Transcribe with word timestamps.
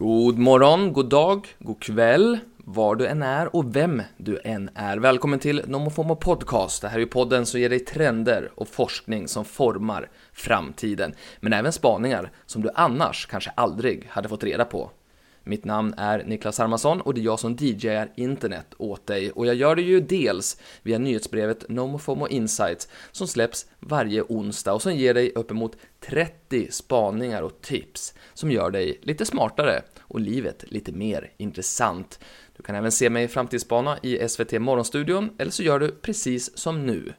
God 0.00 0.38
morgon, 0.38 0.92
god 0.92 1.08
dag, 1.08 1.46
god 1.58 1.82
kväll, 1.82 2.38
var 2.56 2.94
du 2.94 3.06
än 3.06 3.22
är 3.22 3.56
och 3.56 3.76
vem 3.76 4.02
du 4.16 4.40
än 4.44 4.70
är. 4.74 4.98
Välkommen 4.98 5.38
till 5.38 5.62
NomoFomo 5.66 6.16
Podcast. 6.16 6.82
Det 6.82 6.88
här 6.88 6.96
är 6.96 7.00
ju 7.00 7.06
podden 7.06 7.46
som 7.46 7.60
ger 7.60 7.68
dig 7.68 7.80
trender 7.80 8.50
och 8.54 8.68
forskning 8.68 9.28
som 9.28 9.44
formar 9.44 10.10
framtiden, 10.32 11.14
men 11.40 11.52
även 11.52 11.72
spaningar 11.72 12.32
som 12.46 12.62
du 12.62 12.70
annars 12.74 13.26
kanske 13.26 13.50
aldrig 13.50 14.06
hade 14.10 14.28
fått 14.28 14.44
reda 14.44 14.64
på. 14.64 14.90
Mitt 15.50 15.64
namn 15.64 15.94
är 15.96 16.24
Niklas 16.24 16.58
Hermansson 16.58 17.00
och 17.00 17.14
det 17.14 17.20
är 17.20 17.22
jag 17.22 17.40
som 17.40 17.56
DJar 17.56 18.12
internet 18.14 18.74
åt 18.78 19.06
dig 19.06 19.30
och 19.30 19.46
jag 19.46 19.54
gör 19.54 19.76
det 19.76 19.82
ju 19.82 20.00
dels 20.00 20.60
via 20.82 20.98
nyhetsbrevet 20.98 21.68
NomoFomo 21.68 22.28
Insights 22.28 22.88
som 23.12 23.26
släpps 23.26 23.66
varje 23.80 24.22
onsdag 24.22 24.72
och 24.72 24.82
som 24.82 24.94
ger 24.94 25.14
dig 25.14 25.32
uppemot 25.34 25.76
30 26.00 26.72
spaningar 26.72 27.42
och 27.42 27.60
tips 27.60 28.14
som 28.34 28.50
gör 28.50 28.70
dig 28.70 29.00
lite 29.02 29.24
smartare 29.26 29.82
och 30.00 30.20
livet 30.20 30.64
lite 30.68 30.92
mer 30.92 31.32
intressant. 31.36 32.20
Du 32.56 32.62
kan 32.62 32.74
även 32.74 32.92
se 32.92 33.10
mig 33.10 33.28
framtidsspana 33.28 33.98
i 34.02 34.28
SVT 34.28 34.52
Morgonstudion 34.52 35.30
eller 35.38 35.50
så 35.50 35.62
gör 35.62 35.78
du 35.78 35.90
precis 35.90 36.58
som 36.58 36.86
nu 36.86 37.12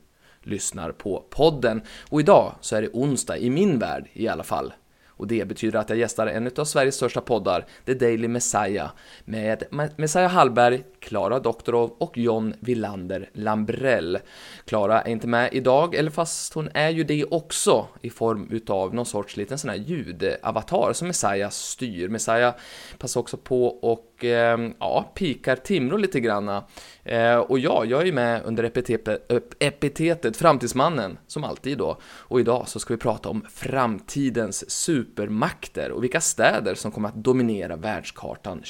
lyssnar 0.43 0.91
på 0.91 1.25
podden. 1.29 1.81
Och 2.09 2.19
idag 2.19 2.55
så 2.61 2.75
är 2.75 2.81
det 2.81 2.89
onsdag, 2.93 3.37
i 3.37 3.49
min 3.49 3.79
värld 3.79 4.09
i 4.13 4.27
alla 4.27 4.43
fall. 4.43 4.73
Och 5.21 5.27
det 5.27 5.47
betyder 5.47 5.79
att 5.79 5.89
jag 5.89 5.97
gästar 5.97 6.27
en 6.27 6.51
av 6.57 6.65
Sveriges 6.65 6.95
största 6.95 7.21
poddar, 7.21 7.65
The 7.85 7.93
Daily 7.93 8.27
Messiah, 8.27 8.89
med 9.25 9.63
Messiah 9.95 10.31
Hallberg, 10.31 10.83
Klara 11.01 11.39
Doktorov 11.39 11.95
och 11.97 12.17
John 12.17 12.53
Villander 12.59 13.29
Lambrell. 13.33 14.19
Klara 14.65 15.01
är 15.01 15.11
inte 15.11 15.27
med 15.27 15.49
idag, 15.53 15.95
eller 15.95 16.11
fast 16.11 16.53
hon 16.53 16.69
är 16.73 16.89
ju 16.89 17.03
det 17.03 17.25
också 17.25 17.87
i 18.01 18.09
form 18.09 18.47
utav 18.51 18.95
någon 18.95 19.05
sorts 19.05 19.37
liten 19.37 19.57
sån 19.57 19.69
här 19.69 19.77
ljudavatar 19.77 20.93
som 20.93 21.07
Messiah 21.07 21.49
styr. 21.49 22.09
Messiah 22.09 22.53
passar 22.97 23.21
också 23.21 23.37
på 23.37 23.67
och 23.67 24.25
eh, 24.25 24.69
ja, 24.79 25.11
pikar 25.15 25.55
Timrå 25.55 25.97
lite 25.97 26.19
granna. 26.19 26.63
Eh, 27.03 27.37
och 27.37 27.59
ja, 27.59 27.85
jag 27.85 28.01
är 28.01 28.05
ju 28.05 28.13
med 28.13 28.41
under 28.45 28.63
epitetet, 28.63 29.31
epitetet 29.59 30.37
Framtidsmannen, 30.37 31.17
som 31.27 31.43
alltid 31.43 31.77
då. 31.77 31.97
Och 32.03 32.39
idag 32.39 32.67
så 32.67 32.79
ska 32.79 32.93
vi 32.93 32.97
prata 32.97 33.29
om 33.29 33.45
framtidens 33.49 34.71
supermakter 34.71 35.91
och 35.91 36.03
vilka 36.03 36.21
städer 36.21 36.75
som 36.75 36.91
kommer 36.91 37.09
att 37.09 37.23
dominera 37.23 37.75
världskartan 37.75 38.61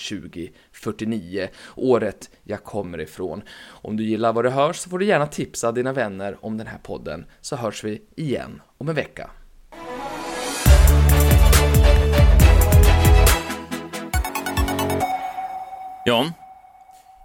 2049, 0.71 1.49
året 1.75 2.29
jag 2.43 2.63
kommer 2.63 2.99
ifrån. 2.99 3.41
Om 3.67 3.97
du 3.97 4.03
gillar 4.03 4.33
vad 4.33 4.45
du 4.45 4.49
hör 4.49 4.73
så 4.73 4.89
får 4.89 4.99
du 4.99 5.05
gärna 5.05 5.27
tipsa 5.27 5.71
dina 5.71 5.93
vänner 5.93 6.37
om 6.41 6.57
den 6.57 6.67
här 6.67 6.77
podden, 6.77 7.25
så 7.41 7.55
hörs 7.55 7.83
vi 7.83 8.01
igen 8.15 8.61
om 8.77 8.89
en 8.89 8.95
vecka. 8.95 9.29
Jan? 16.05 16.31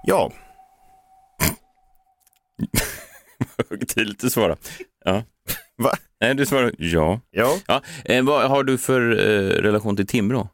Ja. 0.04 0.32
Tydligt 3.94 4.24
att 4.24 4.32
svara. 4.32 4.56
Ja. 5.04 5.22
Va? 5.76 5.90
Nej, 6.20 6.34
du 6.34 6.46
svarar 6.46 6.72
ja. 6.78 7.20
Ja. 7.30 7.58
ja. 7.66 7.82
Eh, 8.04 8.24
vad 8.24 8.50
har 8.50 8.64
du 8.64 8.78
för 8.78 9.10
eh, 9.10 9.62
relation 9.62 9.96
till 9.96 10.06
Timrå? 10.06 10.48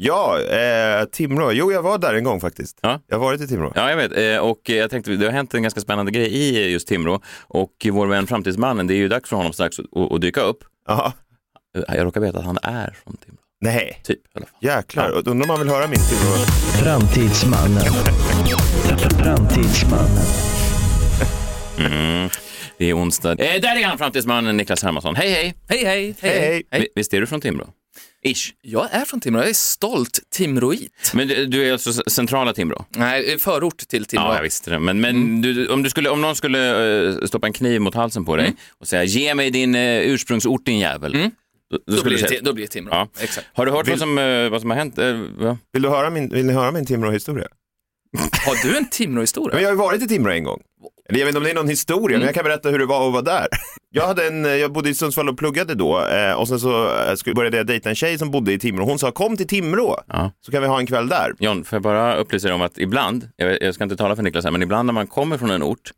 Ja, 0.00 0.40
eh, 0.40 1.04
Timrå. 1.04 1.52
Jo, 1.52 1.72
jag 1.72 1.82
var 1.82 1.98
där 1.98 2.14
en 2.14 2.24
gång 2.24 2.40
faktiskt. 2.40 2.78
Ja. 2.82 3.00
Jag 3.06 3.16
har 3.18 3.24
varit 3.24 3.40
i 3.40 3.46
Timrå. 3.46 3.72
Ja, 3.74 3.90
jag 3.90 3.96
vet. 3.96 4.16
Eh, 4.16 4.38
och 4.38 4.60
jag 4.64 4.90
tänkte, 4.90 5.10
det 5.10 5.24
har 5.26 5.32
hänt 5.32 5.54
en 5.54 5.62
ganska 5.62 5.80
spännande 5.80 6.12
grej 6.12 6.34
i 6.34 6.70
just 6.72 6.88
Timrå. 6.88 7.20
Och 7.48 7.72
vår 7.92 8.06
vän 8.06 8.26
Framtidsmannen, 8.26 8.86
det 8.86 8.94
är 8.94 8.96
ju 8.96 9.08
dags 9.08 9.28
för 9.28 9.36
honom 9.36 9.52
strax 9.52 9.78
att, 9.78 10.12
att 10.12 10.20
dyka 10.20 10.40
upp. 10.40 10.58
Jaha. 10.86 11.12
Eh, 11.88 11.96
Jag 11.96 12.04
råkar 12.06 12.20
veta 12.20 12.38
att 12.38 12.44
han 12.44 12.58
är 12.62 12.94
från 13.04 13.16
Timrå. 13.16 13.38
Nej, 13.60 14.00
Typ, 14.04 14.18
i 14.18 14.20
alla 14.34 14.46
fall. 14.46 14.58
jäklar. 14.60 15.10
Undrar 15.28 15.32
om 15.32 15.48
man 15.48 15.58
vill 15.58 15.68
höra 15.68 15.86
min 15.86 15.98
Timrå. 15.98 16.32
Framtidsmannen. 16.84 17.82
Framtidsmannen. 19.22 20.24
Mm. 21.78 22.28
Det 22.78 22.86
är 22.90 22.96
onsdag. 22.96 23.30
Eh, 23.32 23.60
där 23.60 23.76
är 23.80 23.84
han, 23.84 23.98
Framtidsmannen 23.98 24.56
Niklas 24.56 24.82
Hermansson. 24.82 25.16
Hej, 25.16 25.30
hej! 25.30 25.54
Hej, 25.68 25.84
hej! 25.84 26.14
Hej, 26.20 26.40
hej. 26.40 26.80
Vi- 26.80 26.88
Visst 26.94 27.14
är 27.14 27.20
du 27.20 27.26
från 27.26 27.40
Timrå? 27.40 27.66
Ish. 28.32 28.52
Jag 28.62 28.88
är 28.90 29.04
från 29.04 29.20
Timrå, 29.20 29.40
jag 29.40 29.48
är 29.48 29.54
stolt 29.54 30.20
timroit. 30.30 31.12
Men 31.14 31.28
du, 31.28 31.46
du 31.46 31.68
är 31.68 31.72
alltså 31.72 31.92
centrala 31.92 32.54
Timrå? 32.54 32.84
Nej, 32.88 33.38
förort 33.38 33.78
till 33.78 34.04
Timrå. 34.04 34.24
Ja, 34.24 34.34
jag 34.34 34.42
visste 34.42 34.70
det. 34.70 34.78
Men, 34.78 35.00
men 35.00 35.42
du, 35.42 35.68
om, 35.68 35.82
du 35.82 35.90
skulle, 35.90 36.10
om 36.10 36.20
någon 36.20 36.36
skulle 36.36 37.08
eh, 37.08 37.14
stoppa 37.26 37.46
en 37.46 37.52
kniv 37.52 37.80
mot 37.80 37.94
halsen 37.94 38.24
på 38.24 38.36
dig 38.36 38.54
och 38.80 38.88
säga 38.88 39.04
ge 39.04 39.34
mig 39.34 39.50
din 39.50 39.74
uh, 39.74 40.00
ursprungsort 40.00 40.66
din 40.66 40.78
jävel. 40.78 41.12
Då, 41.12 41.18
då 41.70 41.78
Då, 41.86 41.96
skulle 41.96 42.16
blir 42.16 42.28
du 42.28 42.34
det, 42.36 42.40
då 42.40 42.52
blir 42.52 42.64
det 42.64 42.70
Timrå. 42.70 42.94
Ja. 42.94 43.08
Exakt. 43.20 43.46
Har 43.52 43.66
du 43.66 43.72
hört 43.72 43.88
vad, 43.88 43.98
som, 43.98 44.18
eh, 44.18 44.48
vad 44.48 44.60
som 44.60 44.70
har 44.70 44.76
hänt? 44.76 44.98
Eh? 44.98 45.04
Vill, 45.72 45.82
du 45.82 45.88
höra 45.88 46.10
min, 46.10 46.28
vill 46.28 46.46
ni 46.46 46.52
höra 46.52 46.70
min 46.70 46.86
Timrå-historia? 46.86 47.46
Har 48.46 48.68
du 48.68 48.76
en 48.76 48.88
Timrå-historia? 48.88 49.54
Men 49.54 49.62
jag 49.62 49.68
har 49.68 49.74
ju 49.74 49.78
varit 49.78 50.02
i 50.02 50.08
Timrå 50.08 50.30
en 50.32 50.44
gång. 50.44 50.60
Eller 51.08 51.18
jag 51.18 51.26
vet 51.26 51.30
inte 51.30 51.38
om 51.38 51.44
det 51.44 51.50
är 51.50 51.54
någon 51.54 51.68
historia, 51.68 52.18
men 52.18 52.26
jag 52.26 52.34
kan 52.34 52.44
berätta 52.44 52.68
hur 52.70 52.78
det 52.78 52.86
var 52.86 53.06
att 53.06 53.12
vara 53.12 53.22
där. 53.22 53.46
Jag, 53.90 54.06
hade 54.06 54.26
en, 54.26 54.44
jag 54.44 54.72
bodde 54.72 54.90
i 54.90 54.94
Sundsvall 54.94 55.28
och 55.28 55.38
pluggade 55.38 55.74
då 55.74 56.06
eh, 56.08 56.32
och 56.32 56.48
sen 56.48 56.60
så 56.60 56.84
eh, 57.28 57.34
började 57.34 57.56
jag 57.56 57.66
dejta 57.66 57.88
en 57.88 57.94
tjej 57.94 58.18
som 58.18 58.30
bodde 58.30 58.52
i 58.52 58.58
Timrå. 58.58 58.84
Hon 58.84 58.98
sa 58.98 59.10
kom 59.10 59.36
till 59.36 59.46
Timrå 59.48 60.00
Ja. 60.06 60.32
så 60.40 60.52
kan 60.52 60.62
vi 60.62 60.68
ha 60.68 60.78
en 60.78 60.86
kväll 60.86 61.08
där. 61.08 61.32
John, 61.38 61.64
får 61.64 61.76
jag 61.76 61.82
bara 61.82 62.16
upplysa 62.16 62.48
dig 62.48 62.54
om 62.54 62.62
att 62.62 62.78
ibland, 62.78 63.28
jag, 63.36 63.74
ska 63.74 63.84
inte 63.84 63.96
tala 63.96 64.16
för 64.16 64.22
Niklas 64.22 64.44
här, 64.44 64.50
men 64.52 64.62
ibland 64.62 64.86
när 64.86 64.92
man 64.92 65.06
kommer 65.06 65.38
från 65.38 65.50
en 65.50 65.62
ort, 65.62 65.90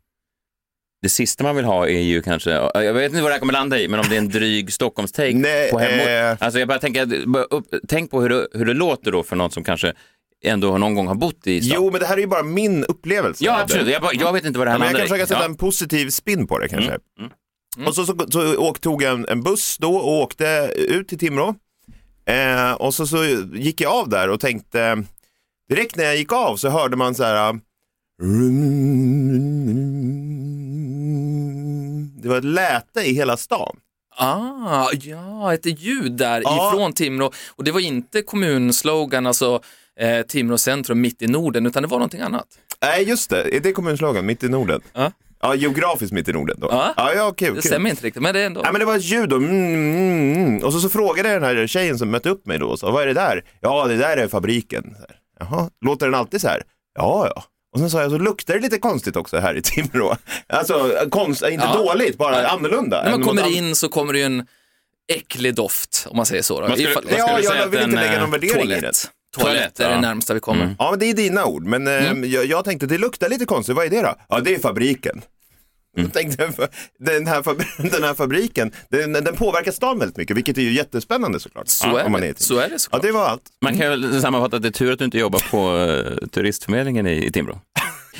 det 1.01 1.09
sista 1.09 1.43
man 1.43 1.55
vill 1.55 1.65
ha 1.65 1.87
är 1.87 2.01
ju 2.01 2.21
kanske, 2.21 2.49
jag 2.73 2.93
vet 2.93 3.09
inte 3.11 3.21
vad 3.21 3.29
det 3.31 3.33
här 3.33 3.39
kommer 3.39 3.53
landa 3.53 3.79
i, 3.79 3.87
men 3.87 3.99
om 3.99 4.05
det 4.09 4.15
är 4.15 4.19
en 4.19 4.29
dryg 4.29 4.73
Stockholmstake 4.73 5.69
på 5.71 5.79
hemort. 5.79 6.07
eh. 6.07 6.45
Alltså 6.45 6.59
jag 6.59 6.67
bara 6.67 6.79
tänker, 6.79 7.25
bara 7.27 7.43
upp, 7.43 7.65
tänk 7.87 8.11
på 8.11 8.21
hur 8.21 8.29
det, 8.29 8.47
hur 8.53 8.65
det 8.65 8.73
låter 8.73 9.11
då 9.11 9.23
för 9.23 9.35
någon 9.35 9.51
som 9.51 9.63
kanske 9.63 9.93
ändå 10.43 10.77
någon 10.77 10.95
gång 10.95 11.07
har 11.07 11.15
bott 11.15 11.47
i 11.47 11.61
stan. 11.61 11.75
Jo, 11.75 11.91
men 11.91 11.99
det 11.99 12.05
här 12.05 12.17
är 12.17 12.21
ju 12.21 12.27
bara 12.27 12.43
min 12.43 12.83
upplevelse. 12.85 13.43
Ja, 13.45 13.61
absolut. 13.61 13.87
Jag, 13.93 14.01
bara, 14.01 14.13
jag 14.13 14.33
vet 14.33 14.45
inte 14.45 14.59
vad 14.59 14.67
det 14.67 14.71
här 14.71 14.79
Ja, 14.79 14.85
men 14.91 14.99
jag 14.99 15.07
kan 15.09 15.27
sätta 15.27 15.33
Ja. 15.39 15.45
en 15.45 15.55
positiv 15.57 16.09
spin 16.09 16.47
på 16.47 16.59
det 16.59 16.67
kanske. 16.67 16.97
Mm, 17.19 17.87
Och 17.87 17.95
så, 17.95 18.05
så, 18.05 18.15
så 18.31 18.57
åk, 18.57 18.79
tog 18.79 19.03
jag 19.03 19.13
en, 19.13 19.25
en 19.29 19.43
buss 19.43 19.77
då 19.77 19.95
och 19.95 20.21
åkte 20.21 20.73
ut 20.77 21.07
till 21.07 21.19
Timrå. 21.19 21.55
Eh, 22.25 22.71
och 22.71 22.93
så, 22.93 23.07
så 23.07 23.17
gick 23.53 23.81
jag 23.81 23.91
av 23.93 24.09
där 24.09 24.29
och 24.29 24.39
tänkte, 24.39 25.03
direkt 25.69 25.95
när 25.95 26.03
jag 26.03 26.17
gick 26.17 26.31
av 26.31 26.55
så 26.57 26.69
hörde 26.69 26.95
man 26.97 27.15
så 27.15 27.23
här. 27.23 27.59
Det 32.21 32.29
var 32.29 32.37
ett 32.37 32.43
läte 32.43 32.99
i 33.01 33.13
hela 33.13 33.37
stan. 33.37 33.75
Ah, 34.17 34.89
ja, 35.01 35.53
ett 35.53 35.65
ljud 35.79 36.11
där 36.11 36.41
Ja. 36.41 36.67
ifrån 36.73 36.93
Timrå. 36.93 37.31
Och 37.49 37.63
det 37.63 37.71
var 37.71 37.79
inte 37.79 38.21
kommunslogan, 38.21 39.27
alltså 39.27 39.61
eh, 39.99 40.21
Timrå 40.21 40.57
centrum 40.57 41.01
mitt 41.01 41.21
i 41.21 41.27
Norden, 41.27 41.65
utan 41.65 41.83
det 41.83 41.89
var 41.89 41.97
någonting 41.97 42.21
annat. 42.21 42.47
Nej, 42.81 43.03
just 43.09 43.29
det. 43.29 43.55
Är 43.55 43.59
det 43.59 43.71
kommunslogan? 43.71 44.25
Mitt 44.25 44.43
i 44.43 44.49
Norden? 44.49 44.81
Ja. 44.93 45.11
Ja, 45.41 45.55
geografiskt 45.55 46.13
mitt 46.13 46.27
i 46.27 46.33
Norden 46.33 46.59
då. 46.59 46.67
Ja. 46.71 46.93
ja, 46.97 47.13
ja 47.13 47.31
kul. 47.31 47.55
Det 47.55 47.61
stämmer 47.61 47.89
inte 47.89 48.03
riktigt, 48.05 48.21
men 48.23 48.33
det 48.33 48.39
är 48.39 48.45
ändå... 48.45 48.61
Ja, 48.63 48.71
men 48.71 48.79
det 48.79 48.85
var 48.85 48.95
ett 48.95 49.03
ljud 49.03 49.33
och, 49.33 49.37
mm, 49.39 49.73
mm, 49.75 50.35
mm. 50.47 50.63
och 50.63 50.73
så, 50.73 50.79
så 50.79 50.89
frågade 50.89 51.29
jag 51.29 51.41
den 51.41 51.57
här 51.57 51.67
tjejen 51.67 51.97
som 51.97 52.09
mötte 52.11 52.29
upp 52.29 52.45
mig 52.45 52.57
då, 52.59 52.77
så, 52.77 52.91
vad 52.91 53.03
är 53.03 53.07
det 53.07 53.13
där? 53.13 53.43
Ja, 53.61 53.85
det 53.87 53.95
där 53.97 54.17
är 54.17 54.27
fabriken. 54.27 54.83
Så 54.83 54.99
här. 54.99 55.17
Jaha, 55.39 55.69
låter 55.85 56.05
den 56.05 56.15
alltid 56.15 56.41
så 56.41 56.47
här? 56.47 56.63
Ja, 56.95 57.31
ja. 57.35 57.43
Och 57.73 57.79
sen 57.79 57.89
sa 57.89 58.01
jag, 58.01 58.11
så 58.11 58.17
luktar 58.17 58.53
det 58.53 58.59
lite 58.59 58.77
konstigt 58.77 59.15
också 59.15 59.37
här 59.37 59.55
i 59.57 59.61
Timrå. 59.61 60.15
Alltså, 60.47 60.91
konst, 61.11 61.43
inte 61.43 61.65
Ja. 61.65 61.77
dåligt, 61.77 62.17
bara 62.17 62.47
annorlunda. 62.47 63.03
När 63.03 63.11
man 63.11 63.21
kommer 63.23 63.55
in 63.57 63.75
så 63.75 63.89
kommer 63.89 64.13
det 64.13 64.19
ju 64.19 64.25
en 64.25 64.47
äcklig 65.13 65.55
doft, 65.55 66.07
om 66.09 66.17
man 66.17 66.25
säger 66.25 66.41
så. 66.41 66.61
Då. 66.61 66.67
Vad 66.67 66.77
skulle- 66.77 66.93
vad 66.93 67.03
Ja, 67.07 67.27
säga 67.27 67.55
jag 67.55 67.57
att 67.67 67.73
vill 67.73 67.79
inte 67.81 67.97
en, 67.97 68.03
lägga 68.03 68.13
eh, 68.15 68.21
någon 68.21 68.31
värdering 68.31 68.71
i 68.71 68.79
det. 68.81 68.91
Toalett. 69.31 69.53
Toalett, 69.55 69.75
Toalett 69.75 69.91
är 69.91 69.95
det 69.95 70.01
närmsta 70.07 70.33
vi 70.33 70.39
kommer. 70.39 70.63
Mm. 70.63 70.75
Ja, 70.79 70.89
men 70.91 70.99
det 70.99 71.05
är 71.09 71.13
dina 71.13 71.45
ord, 71.45 71.63
men 71.65 71.87
eh, 71.87 72.11
jag, 72.31 72.45
jag 72.45 72.65
tänkte 72.65 72.85
det 72.87 72.97
luktar 72.97 73.29
lite 73.29 73.45
konstigt. 73.45 73.75
Vad 73.75 73.85
är 73.85 73.89
det 73.89 74.01
då? 74.01 74.15
Ja, 74.29 74.39
det 74.39 74.55
är 74.55 74.59
fabriken. 74.59 75.21
Mm. 75.97 76.05
Jag 76.05 76.13
tänkte, 76.13 76.69
den, 76.99 77.27
här 77.27 77.41
fabri- 77.41 77.89
den 77.91 78.03
här 78.03 78.13
fabriken, 78.13 78.71
den, 78.89 79.13
den 79.13 79.35
påverkar 79.35 79.71
stan 79.71 79.99
väldigt 79.99 80.17
mycket, 80.17 80.37
vilket 80.37 80.57
är 80.57 80.61
ju 80.61 80.71
jättespännande 80.73 81.39
såklart. 81.39 81.67
Så, 81.67 81.97
är 81.97 82.21
det. 82.21 82.39
så 82.39 82.57
är 82.59 82.67
det 82.67 82.73
Ja, 82.73 82.77
såklart. 82.77 83.01
det 83.01 83.11
var 83.11 83.25
allt. 83.25 83.41
Man 83.63 83.77
kan 83.77 83.89
väl 83.89 84.21
sammanfatta 84.21 84.55
att 84.55 84.61
det 84.61 84.67
är 84.69 84.71
tur 84.71 84.91
att 84.93 84.99
du 84.99 85.05
inte 85.05 85.17
jobbar 85.17 85.43
på 85.51 85.75
uh, 85.75 86.27
turistförmedlingen 86.27 87.07
i, 87.07 87.25
i 87.25 87.31
Timrå. 87.31 87.61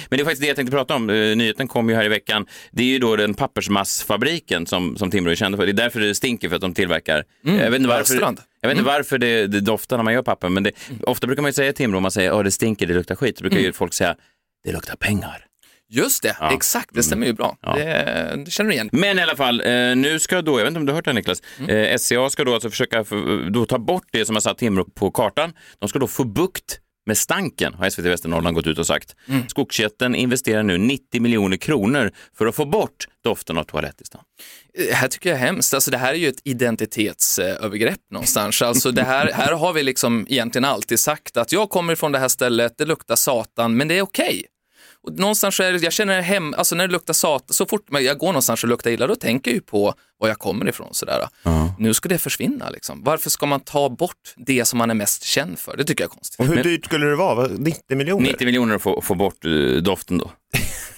Men 0.09 0.17
det 0.17 0.23
är 0.23 0.25
faktiskt 0.25 0.41
det 0.41 0.47
jag 0.47 0.55
tänkte 0.55 0.75
prata 0.75 0.95
om. 0.95 1.09
Eh, 1.09 1.15
nyheten 1.15 1.67
kom 1.67 1.89
ju 1.89 1.95
här 1.95 2.05
i 2.05 2.09
veckan. 2.09 2.45
Det 2.71 2.83
är 2.83 2.87
ju 2.87 2.99
då 2.99 3.15
den 3.15 3.33
pappersmassfabriken 3.33 4.65
som, 4.67 4.97
som 4.97 5.11
Timrå 5.11 5.31
är 5.31 5.35
kända 5.35 5.57
för. 5.57 5.65
Det 5.65 5.71
är 5.71 5.73
därför 5.73 5.99
det 5.99 6.15
stinker, 6.15 6.49
för 6.49 6.55
att 6.55 6.61
de 6.61 6.73
tillverkar. 6.73 7.23
jag 7.43 7.53
vet 7.53 7.73
inte 7.73 7.87
varför, 7.87 8.13
Bergstrand. 8.13 8.39
Jag 8.61 8.69
vet 8.69 8.77
inte 8.77 8.87
varför 8.87 9.17
det, 9.17 9.47
det 9.47 9.59
doftar 9.61 9.97
när 9.97 10.03
man 10.03 10.13
gör 10.13 10.21
papper, 10.23 10.49
men 10.49 10.63
det, 10.63 10.71
ofta 11.03 11.27
brukar 11.27 11.41
man 11.41 11.49
ju 11.49 11.53
säga 11.53 11.69
i 11.69 11.73
Timrå, 11.73 11.97
om 11.97 12.01
man 12.03 12.11
säger 12.11 12.39
att 12.39 12.45
det 12.45 12.51
stinker, 12.51 12.87
det 12.87 12.93
luktar 12.93 13.15
skit, 13.15 13.37
så 13.37 13.41
brukar 13.43 13.59
ju 13.59 13.73
folk 13.73 13.93
säga 13.93 14.15
det 14.63 14.71
luktar 14.71 14.95
pengar. 14.95 15.45
Just 15.93 16.23
det, 16.23 16.37
Ja. 16.39 16.53
exakt, 16.53 16.89
det 16.93 17.03
stämmer 17.03 17.27
ju 17.27 17.33
bra. 17.33 17.57
Ja. 17.61 17.75
Det, 17.75 18.43
det 18.45 18.51
känner 18.51 18.69
du 18.69 18.73
igen. 18.73 18.89
Men 18.93 19.19
i 19.19 19.21
alla 19.21 19.35
fall, 19.35 19.61
eh, 19.61 19.95
nu 19.95 20.19
ska 20.19 20.41
då, 20.41 20.51
jag 20.51 20.63
vet 20.63 20.67
inte 20.67 20.79
om 20.79 20.85
du 20.85 20.91
har 20.91 20.95
hört 20.95 21.05
det 21.05 21.11
här, 21.11 21.15
Niklas, 21.15 21.41
eh, 21.67 21.97
SCA 21.97 22.29
ska 22.29 22.43
då 22.43 22.53
alltså 22.53 22.69
försöka 22.69 23.05
då 23.51 23.65
ta 23.65 23.79
bort 23.79 24.03
det 24.11 24.25
som 24.25 24.35
har 24.35 24.41
satt 24.41 24.57
Timrå 24.57 24.85
på 24.85 25.11
kartan. 25.11 25.53
De 25.79 25.89
ska 25.89 25.99
då 25.99 26.07
få 26.07 26.23
bukt 26.23 26.79
med 27.05 27.17
stanken, 27.17 27.73
har 27.73 27.89
SVT 27.89 28.05
Västernorrland 28.05 28.55
gått 28.55 28.67
ut 28.67 28.77
och 28.77 28.87
sagt. 28.87 29.15
Mm. 29.27 29.49
Skogsjätten 29.49 30.15
investerar 30.15 30.63
nu 30.63 30.77
90 30.77 31.21
miljoner 31.21 31.57
kronor 31.57 32.11
för 32.37 32.45
att 32.45 32.55
få 32.55 32.65
bort 32.65 33.07
doften 33.23 33.57
av 33.57 33.63
toalett 33.63 34.01
i 34.01 34.05
stan. 34.05 34.21
Det 34.73 34.93
här 34.93 35.07
tycker 35.07 35.29
jag 35.29 35.39
är 35.39 35.45
hemskt. 35.45 35.73
Alltså, 35.73 35.91
det 35.91 35.97
här 35.97 36.13
är 36.13 36.17
ju 36.17 36.27
ett 36.27 36.41
identitetsövergrepp 36.43 37.99
någonstans. 38.11 38.61
Alltså, 38.61 38.91
det 38.91 39.03
här, 39.03 39.31
här 39.31 39.51
har 39.51 39.73
vi 39.73 39.83
liksom 39.83 40.25
egentligen 40.29 40.65
alltid 40.65 40.99
sagt 40.99 41.37
att 41.37 41.51
jag 41.51 41.69
kommer 41.69 41.95
från 41.95 42.11
det 42.11 42.19
här 42.19 42.27
stället, 42.27 42.77
det 42.77 42.85
luktar 42.85 43.15
satan, 43.15 43.77
men 43.77 43.87
det 43.87 43.97
är 43.97 44.01
okej. 44.01 44.45
Och 45.07 45.19
någonstans 45.19 45.59
är 45.59 45.71
det, 45.73 45.77
jag 45.83 45.93
känner 45.93 46.21
hem, 46.21 46.53
alltså 46.57 46.75
när 46.75 46.87
det 46.87 46.93
luktar 46.93 47.13
satan, 47.13 47.53
så 47.53 47.65
fort 47.65 47.85
jag 47.89 48.17
går 48.17 48.27
någonstans 48.27 48.63
och 48.63 48.69
luktar 48.69 48.91
illa, 48.91 49.07
då 49.07 49.15
tänker 49.15 49.51
jag 49.51 49.55
ju 49.55 49.61
på 49.61 49.93
var 50.19 50.27
jag 50.27 50.37
kommer 50.39 50.69
ifrån. 50.69 50.93
Sådär. 50.93 51.27
Nu 51.79 51.93
ska 51.93 52.09
det 52.09 52.17
försvinna. 52.17 52.69
Liksom. 52.69 53.03
Varför 53.03 53.29
ska 53.29 53.45
man 53.45 53.59
ta 53.59 53.89
bort 53.89 54.33
det 54.35 54.65
som 54.65 54.77
man 54.77 54.89
är 54.89 54.93
mest 54.95 55.23
känd 55.23 55.59
för? 55.59 55.77
Det 55.77 55.83
tycker 55.83 56.03
jag 56.03 56.09
är 56.09 56.13
konstigt. 56.13 56.39
Och 56.39 56.45
hur 56.45 56.55
Men- 56.55 56.63
dyrt 56.63 56.85
skulle 56.85 57.05
det 57.05 57.15
vara? 57.15 57.35
Vad- 57.35 57.59
90 57.59 57.97
miljoner? 57.97 58.23
90 58.31 58.45
miljoner 58.45 58.75
att 58.75 58.81
få, 58.81 59.01
få 59.01 59.15
bort 59.15 59.45
eh, 59.45 59.51
doften 59.81 60.17
då. 60.17 60.31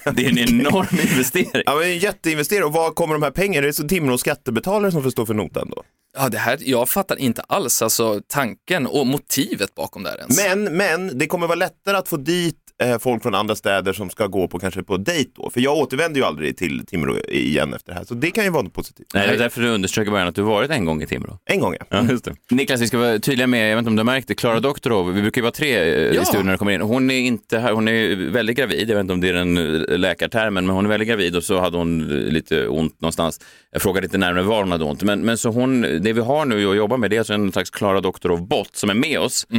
Det 0.13 0.25
är 0.25 0.29
en 0.29 0.37
enorm 0.37 0.99
investering. 1.11 1.63
Ja, 1.65 1.75
men 1.75 1.83
en 1.83 1.97
jätteinvestering. 1.97 2.63
Och 2.63 2.73
var 2.73 2.91
kommer 2.91 3.13
de 3.13 3.23
här 3.23 3.31
pengarna? 3.31 3.63
Är 3.63 3.67
det 3.67 3.73
så 3.73 3.87
Timrå 3.87 4.17
skattebetalare 4.17 4.91
som 4.91 5.03
får 5.03 5.09
stå 5.09 5.25
för 5.25 5.33
notan 5.33 5.69
då? 5.69 5.83
Ja, 6.17 6.29
det 6.29 6.37
här, 6.37 6.57
jag 6.61 6.89
fattar 6.89 7.15
inte 7.19 7.41
alls 7.41 7.81
alltså, 7.81 8.21
tanken 8.27 8.87
och 8.87 9.07
motivet 9.07 9.75
bakom 9.75 10.03
det 10.03 10.09
här 10.09 10.17
ens. 10.17 10.37
Men, 10.37 10.63
men 10.77 11.17
det 11.17 11.27
kommer 11.27 11.47
vara 11.47 11.55
lättare 11.55 11.97
att 11.97 12.07
få 12.07 12.17
dit 12.17 12.55
eh, 12.91 12.99
folk 12.99 13.23
från 13.23 13.35
andra 13.35 13.55
städer 13.55 13.93
som 13.93 14.09
ska 14.09 14.27
gå 14.27 14.47
på 14.47 14.59
kanske 14.59 14.83
på 14.83 14.97
dejt 14.97 15.31
då. 15.35 15.49
För 15.49 15.61
jag 15.61 15.77
återvänder 15.77 16.19
ju 16.19 16.25
aldrig 16.25 16.57
till 16.57 16.85
Timrå 16.85 17.17
igen 17.19 17.73
efter 17.73 17.91
det 17.91 17.97
här. 17.97 18.05
Så 18.05 18.13
det 18.13 18.31
kan 18.31 18.43
ju 18.43 18.49
vara 18.49 18.63
något 18.63 18.73
positivt. 18.73 19.07
Nej, 19.13 19.27
det 19.27 19.33
är 19.33 19.37
därför 19.37 19.61
du 19.61 19.67
underströk 19.69 20.07
i 20.07 20.11
början 20.11 20.27
att 20.27 20.35
du 20.35 20.41
varit 20.41 20.71
en 20.71 20.85
gång 20.85 21.01
i 21.01 21.07
Timrå. 21.07 21.37
En 21.45 21.59
gång 21.59 21.75
ja. 21.79 21.85
Ja, 21.89 22.03
just 22.11 22.25
det. 22.25 22.35
Niklas, 22.51 22.81
vi 22.81 22.87
ska 22.87 22.97
vara 22.97 23.19
tydliga 23.19 23.47
med, 23.47 23.71
jag 23.71 23.75
vet 23.75 23.81
inte 23.81 23.89
om 23.89 23.95
du 23.95 23.99
har 23.99 24.05
märkt 24.05 24.27
det, 24.27 24.35
Klara 24.35 24.59
Doktorov, 24.59 25.13
vi 25.13 25.21
brukar 25.21 25.41
ju 25.41 25.43
vara 25.43 25.51
tre 25.51 25.77
eh, 25.77 26.15
Ja. 26.15 26.21
i 26.21 26.25
studion 26.25 26.45
när 26.45 26.51
det 26.51 26.57
kommer 26.57 26.71
in. 26.71 26.81
Hon 26.81 27.11
är 27.11 27.19
inte 27.19 27.59
här, 27.59 27.71
hon 27.73 27.87
är 27.87 28.15
väldigt 28.31 28.57
gravid, 28.57 28.89
jag 28.89 28.95
vet 28.95 29.01
inte 29.01 29.13
om 29.13 29.21
det 29.21 29.29
är 29.29 29.33
den 29.33 29.57
eh, 29.57 29.97
läkartermen, 29.97 30.65
men 30.65 30.75
hon 30.75 30.85
är 30.85 30.89
väldigt 30.89 31.09
gravid 31.09 31.35
och 31.35 31.43
så 31.43 31.59
hade 31.59 31.77
hon 31.77 32.07
lite 32.07 32.67
ont 32.67 33.01
någonstans. 33.01 33.39
Jag 33.71 33.81
frågade 33.81 34.05
inte 34.05 34.17
närmare 34.17 34.43
var 34.43 34.59
hon 34.59 34.71
hade 34.71 34.83
ont, 34.83 35.03
men, 35.03 35.19
men 35.21 35.37
så 35.37 35.49
hon, 35.49 35.81
det 35.81 36.13
vi 36.13 36.21
har 36.21 36.45
nu 36.45 36.69
att 36.69 36.75
jobba 36.77 36.97
med 36.97 37.09
det 37.09 37.15
är 37.15 37.19
alltså 37.19 37.33
en 37.33 37.51
slags 37.51 37.69
Klara 37.69 38.01
Doktorov-bot 38.01 38.75
som 38.75 38.89
är 38.89 38.93
med 38.93 39.19
oss. 39.19 39.47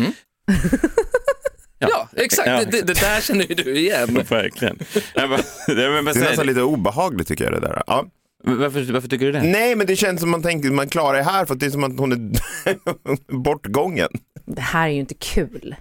Ja, 1.90 2.08
exakt. 2.16 2.48
Ja, 2.48 2.58
Det, 2.58 2.70
det, 2.70 2.82
det 2.82 3.00
där 3.00 3.20
känner 3.20 3.44
ju 3.44 3.54
du 3.54 3.76
igen. 3.78 4.14
Verkligen. 4.28 4.78
Jag 5.14 5.30
bara, 5.30 5.40
jag 5.66 5.74
vill 5.90 6.04
bara 6.04 6.12
Det 6.12 6.20
är 6.20 6.24
nästan 6.24 6.46
lite 6.46 6.62
obehagligt 6.62 7.28
tycker 7.28 7.44
jag 7.44 7.52
det 7.52 7.60
där. 7.60 7.82
Ja. 7.86 8.06
Varför, 8.46 8.92
varför 8.92 9.08
tycker 9.08 9.26
du 9.26 9.32
det? 9.32 9.42
Nej, 9.42 9.76
men 9.76 9.86
det 9.86 9.96
känns 9.96 10.20
som 10.20 10.30
man 10.30 10.42
tänker, 10.42 10.70
man 10.70 10.88
klarar 10.88 11.18
det 11.18 11.24
här 11.24 11.44
för 11.44 11.54
att 11.54 11.60
det 11.60 11.66
är 11.66 11.70
som 11.70 11.84
att 11.84 11.98
hon 11.98 12.12
är 12.12 12.18
bortgången. 13.36 14.08
Det 14.46 14.60
här 14.60 14.88
är 14.88 14.92
ju 14.92 15.00
inte 15.00 15.14
kul. 15.14 15.74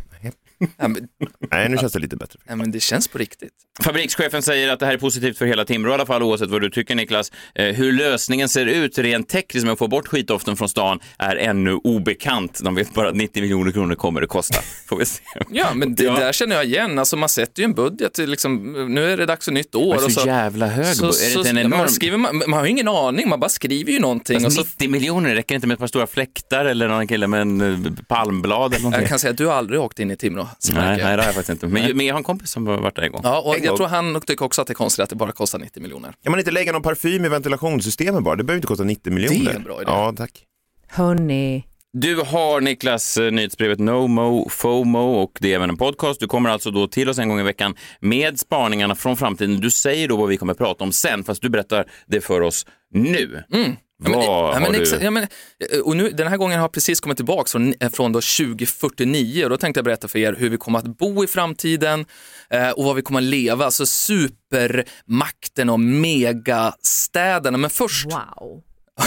Ja, 0.77 0.87
men, 0.87 1.07
Nej, 1.51 1.69
nu 1.69 1.77
känns 1.77 1.93
det 1.93 1.99
lite 1.99 2.15
bättre. 2.15 2.39
ja, 2.47 2.55
men 2.55 2.71
det 2.71 2.79
känns 2.79 3.07
på 3.07 3.17
riktigt. 3.17 3.49
Fabrikschefen 3.83 4.41
säger 4.41 4.73
att 4.73 4.79
det 4.79 4.85
här 4.85 4.93
är 4.93 4.97
positivt 4.97 5.37
för 5.37 5.45
hela 5.45 5.65
Timrå 5.65 5.91
i 5.91 5.93
alla 5.93 6.05
fall, 6.05 6.23
oavsett 6.23 6.49
vad 6.49 6.61
du 6.61 6.69
tycker 6.69 6.95
Niklas. 6.95 7.31
Eh, 7.55 7.65
hur 7.75 7.91
lösningen 7.91 8.49
ser 8.49 8.65
ut 8.65 8.97
rent 8.97 9.29
tekniskt 9.29 9.65
med 9.65 9.73
att 9.73 9.79
få 9.79 9.87
bort 9.87 10.07
skitdoften 10.07 10.57
från 10.57 10.69
stan 10.69 10.99
är 11.17 11.35
ännu 11.35 11.73
obekant. 11.73 12.59
De 12.63 12.75
vet 12.75 12.93
bara 12.93 13.09
att 13.09 13.15
90 13.15 13.41
miljoner 13.41 13.71
kronor 13.71 13.95
kommer 13.95 14.21
det 14.21 14.27
kosta. 14.27 14.61
Får 14.87 14.97
vi 14.97 15.05
se. 15.05 15.21
Ja, 15.49 15.73
men 15.73 15.95
det 15.95 16.03
Ja. 16.03 16.13
där 16.19 16.31
känner 16.33 16.55
jag 16.55 16.65
igen. 16.65 16.99
Alltså, 16.99 17.17
man 17.17 17.29
sätter 17.29 17.61
ju 17.61 17.65
en 17.65 17.73
budget. 17.73 18.17
Liksom, 18.17 18.73
nu 18.93 19.11
är 19.11 19.17
det 19.17 19.25
dags 19.25 19.45
för 19.45 19.51
nytt 19.51 19.75
år. 19.75 19.95
Men 19.95 20.03
och 20.05 20.11
så 20.11 20.27
jävla 20.27 20.67
hög 20.67 20.85
så, 20.95 21.05
är 21.05 21.07
det 21.07 21.13
så, 21.13 21.43
en 21.45 21.57
enorm- 21.57 21.69
man, 21.69 21.89
skriver, 21.89 22.17
man, 22.17 22.37
man 22.37 22.53
har 22.53 22.65
ju 22.65 22.71
ingen 22.71 22.87
aning, 22.87 23.29
man 23.29 23.39
bara 23.39 23.49
skriver 23.49 23.91
ju 23.91 23.99
någonting. 23.99 24.35
Alltså, 24.45 24.61
och 24.61 24.67
så, 24.67 24.71
90 24.73 24.89
miljoner, 24.89 25.35
räcker 25.35 25.55
inte 25.55 25.67
med 25.67 25.73
ett 25.75 25.79
par 25.79 25.87
stora 25.87 26.07
fläktar 26.07 26.65
eller 26.65 26.87
någon 26.87 27.07
kille 27.07 27.27
med 27.27 27.41
en 27.41 27.61
eh, 27.85 27.91
palmblad 28.07 28.73
eller 28.73 28.81
någonting. 28.83 29.01
jag 29.01 29.09
kan 29.09 29.19
säga 29.19 29.31
att 29.31 29.37
du 29.37 29.45
har 29.45 29.53
aldrig 29.53 29.79
åkt 29.79 29.99
in 29.99 30.11
i 30.11 30.15
Timrå. 30.17 30.47
Nej, 30.73 30.83
nej, 30.83 30.97
det 30.97 31.03
har 31.05 31.15
jag 31.17 31.25
faktiskt 31.25 31.49
inte. 31.49 31.67
Men, 31.67 31.97
men 31.97 32.05
jag 32.05 32.13
har 32.13 32.17
en 32.17 32.23
kompis 32.23 32.51
som 32.51 32.67
har 32.67 32.77
varit 32.77 32.95
där 32.95 33.03
en 33.03 33.11
gång. 33.11 33.21
Ja, 33.23 33.41
och 33.41 33.55
En 33.55 33.63
jag 33.63 33.69
gång. 33.69 33.77
tror 33.77 33.87
han 33.87 34.21
tycker 34.21 34.45
också 34.45 34.61
att 34.61 34.67
det 34.67 34.73
är 34.73 34.75
konstigt 34.75 35.03
att 35.03 35.09
det 35.09 35.15
bara 35.15 35.31
kostar 35.31 35.59
90 35.59 35.81
miljoner. 35.83 36.13
Kan 36.23 36.31
man 36.31 36.39
inte 36.39 36.51
lägga 36.51 36.71
någon 36.71 36.81
parfym 36.81 37.25
i 37.25 37.29
ventilationssystemet 37.29 38.23
bara? 38.23 38.35
Det 38.35 38.43
behöver 38.43 38.57
inte 38.57 38.67
kosta 38.67 38.83
90 38.83 39.13
miljoner. 39.13 39.45
Det 39.45 39.51
är 39.51 39.55
en 39.55 39.63
bra 39.63 39.81
idé. 39.81 39.91
Ja, 39.91 40.13
tack. 40.17 40.43
Hörni, 40.87 41.63
Du 41.93 42.15
har 42.21 42.61
Niklas 42.61 43.17
eh, 43.17 43.31
nyhetsbrevet 43.31 43.79
No 43.79 44.07
Mo 44.07 44.49
FOMO 44.49 44.99
och 45.13 45.37
det 45.41 45.51
är 45.51 45.55
även 45.55 45.69
en 45.69 45.77
podcast. 45.77 46.19
Du 46.19 46.27
kommer 46.27 46.49
alltså 46.49 46.71
då 46.71 46.87
till 46.87 47.09
oss 47.09 47.17
en 47.19 47.29
gång 47.29 47.39
i 47.39 47.43
veckan 47.43 47.75
med 47.99 48.39
spaningarna 48.39 48.95
från 48.95 49.17
framtiden. 49.17 49.59
Du 49.59 49.71
säger 49.71 50.07
då 50.07 50.17
vad 50.17 50.29
vi 50.29 50.37
kommer 50.37 50.53
prata 50.53 50.83
om 50.83 50.91
sen, 50.91 51.23
fast 51.23 51.41
du 51.41 51.49
berättar 51.49 51.85
det 52.07 52.21
för 52.21 52.41
oss 52.41 52.65
nu. 52.93 53.43
Vad 53.49 53.92
ja, 54.11 54.59
men, 54.59 54.71
du? 54.71 54.97
ja, 55.01 55.11
men, 55.11 55.23
eh, 55.71 55.79
och 55.79 55.97
nu, 55.97 56.09
den 56.09 56.27
här 56.27 56.37
gången 56.37 56.59
har 56.59 56.63
jag 56.63 56.71
precis 56.71 56.99
kommit 56.99 57.17
tillbaka 57.17 57.49
från, 57.49 57.73
eh, 57.79 57.89
från 57.89 58.11
då 58.11 58.21
2049 58.21 59.43
och 59.43 59.49
då 59.49 59.57
tänkte 59.57 59.77
jag 59.77 59.85
berätta 59.85 60.07
för 60.07 60.19
er 60.19 60.35
hur 60.39 60.49
vi 60.49 60.57
kommer 60.57 60.79
att 60.79 60.97
bo 60.97 61.23
i 61.23 61.27
framtiden 61.27 62.05
eh, 62.49 62.69
och 62.69 62.83
vad 62.83 62.95
vi 62.95 63.01
kommer 63.01 63.19
att 63.19 63.23
leva, 63.23 63.65
alltså 63.65 63.85
supermakten 63.85 65.69
och 65.69 65.79
megastäderna. 65.79 67.57
Men 67.57 67.69
först, 67.69 68.05
wow. 68.05 68.61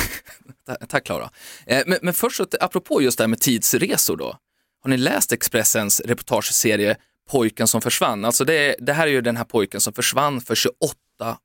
Ta- 0.66 0.86
tack 0.88 1.04
Klara. 1.04 1.30
Eh, 1.66 1.82
men, 1.86 1.98
men 2.02 2.14
först, 2.14 2.40
apropå 2.60 3.02
just 3.02 3.18
det 3.18 3.24
här 3.24 3.28
med 3.28 3.40
tidsresor 3.40 4.16
då. 4.16 4.36
Har 4.82 4.90
ni 4.90 4.96
läst 4.96 5.32
Expressens 5.32 6.00
reportageserie 6.00 6.96
Pojken 7.30 7.68
som 7.68 7.80
försvann? 7.80 8.24
Alltså 8.24 8.44
det, 8.44 8.76
det 8.78 8.92
här 8.92 9.06
är 9.06 9.10
ju 9.10 9.20
den 9.20 9.36
här 9.36 9.44
pojken 9.44 9.80
som 9.80 9.92
försvann 9.92 10.40
för 10.40 10.54
28 10.54 10.96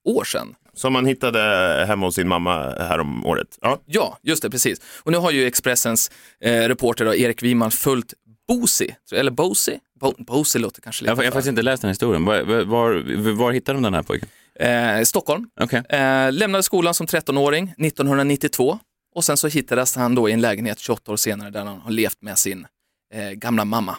år 0.06 0.24
sedan. 0.24 0.56
Som 0.74 0.94
man 0.94 1.06
hittade 1.06 1.40
hemma 1.88 2.06
hos 2.06 2.16
sin 2.16 2.28
mamma 2.28 2.76
här 2.80 3.00
om 3.00 3.26
året. 3.26 3.58
Ja. 3.62 3.80
Ja, 3.86 4.18
just 4.22 4.42
det, 4.44 4.50
precis. 4.50 4.82
Och 5.04 5.12
nu 5.12 5.18
har 5.18 5.32
ju 5.32 5.46
Expressens 5.46 6.12
eh, 6.42 6.54
reporter 6.68 7.06
då, 7.06 7.16
Erik 7.16 7.44
Wiman 7.44 7.72
följt 7.72 8.14
Bosi, 8.48 8.96
eller 9.12 9.32
Bosi? 9.32 9.80
Bo, 10.00 10.14
Bosi 10.18 10.60
låter 10.60 10.82
kanske 10.82 11.04
lite 11.04 11.12
Jag, 11.12 11.16
har- 11.16 11.24
jag 11.24 11.32
har 11.32 11.34
faktiskt 11.34 11.50
inte 11.50 11.62
läst 11.62 11.82
den 11.82 11.88
här 11.88 11.94
historien. 11.94 12.26
Var, 12.26 12.42
var, 12.42 12.62
var, 12.64 13.32
var 13.34 13.52
hittade 13.52 13.76
de 13.78 13.84
den 13.84 13.94
här 13.94 14.04
pojken? 14.04 14.30
eh, 14.60 15.02
Stockholm. 15.04 15.50
Okej. 15.62 15.84
Eh, 15.90 16.32
lämnade 16.32 16.64
skolan 16.64 16.94
som 16.94 17.08
13-åring 17.08 17.74
1992 17.78 18.80
och 19.16 19.24
sen 19.24 19.38
så 19.38 19.48
hittades 19.48 19.96
han 19.96 20.16
då 20.16 20.30
i 20.30 20.32
en 20.32 20.42
lägenhet 20.42 20.80
28 20.80 21.12
år 21.12 21.16
senare 21.16 21.50
där 21.50 21.66
han 21.66 21.80
har 21.80 21.92
levt 21.92 22.22
med 22.22 22.38
sin 22.38 22.68
eh, 23.14 23.30
gamla 23.32 23.66
mamma. 23.66 23.98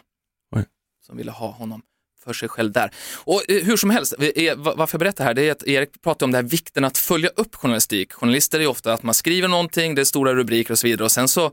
Oj. 0.57 0.65
Som 1.07 1.17
ville 1.17 1.31
ha 1.31 1.51
honom 1.51 1.83
för 2.25 2.33
sig 2.33 2.49
själv 2.49 2.73
där. 2.73 2.91
Och 3.25 3.51
eh, 3.51 3.65
hur 3.65 3.77
som 3.77 3.91
helst, 3.91 4.15
va- 4.57 4.75
varför 4.77 4.95
jag 4.95 5.01
berättar 5.01 5.25
här, 5.25 5.35
det 5.35 5.49
är 5.49 5.53
att 5.53 5.63
Erik 5.67 6.03
pratar 6.03 6.27
om 6.27 6.33
det 6.33 6.39
här 6.39 6.43
vikten 6.43 6.85
att 6.85 6.99
följa 6.99 7.31
upp 7.37 7.55
journalistik. 7.55 8.13
Journalister 8.13 8.61
är 8.61 8.67
ofta 8.67 8.93
att 8.93 9.03
man 9.03 9.15
skriver 9.15 9.49
någonting, 9.49 9.95
det 9.95 10.03
är 10.03 10.05
stora 10.05 10.35
rubriker 10.35 10.73
och 10.73 10.79
så 10.79 10.87
vidare 10.87 11.05
och 11.05 11.13
sen 11.13 11.29
så 11.29 11.53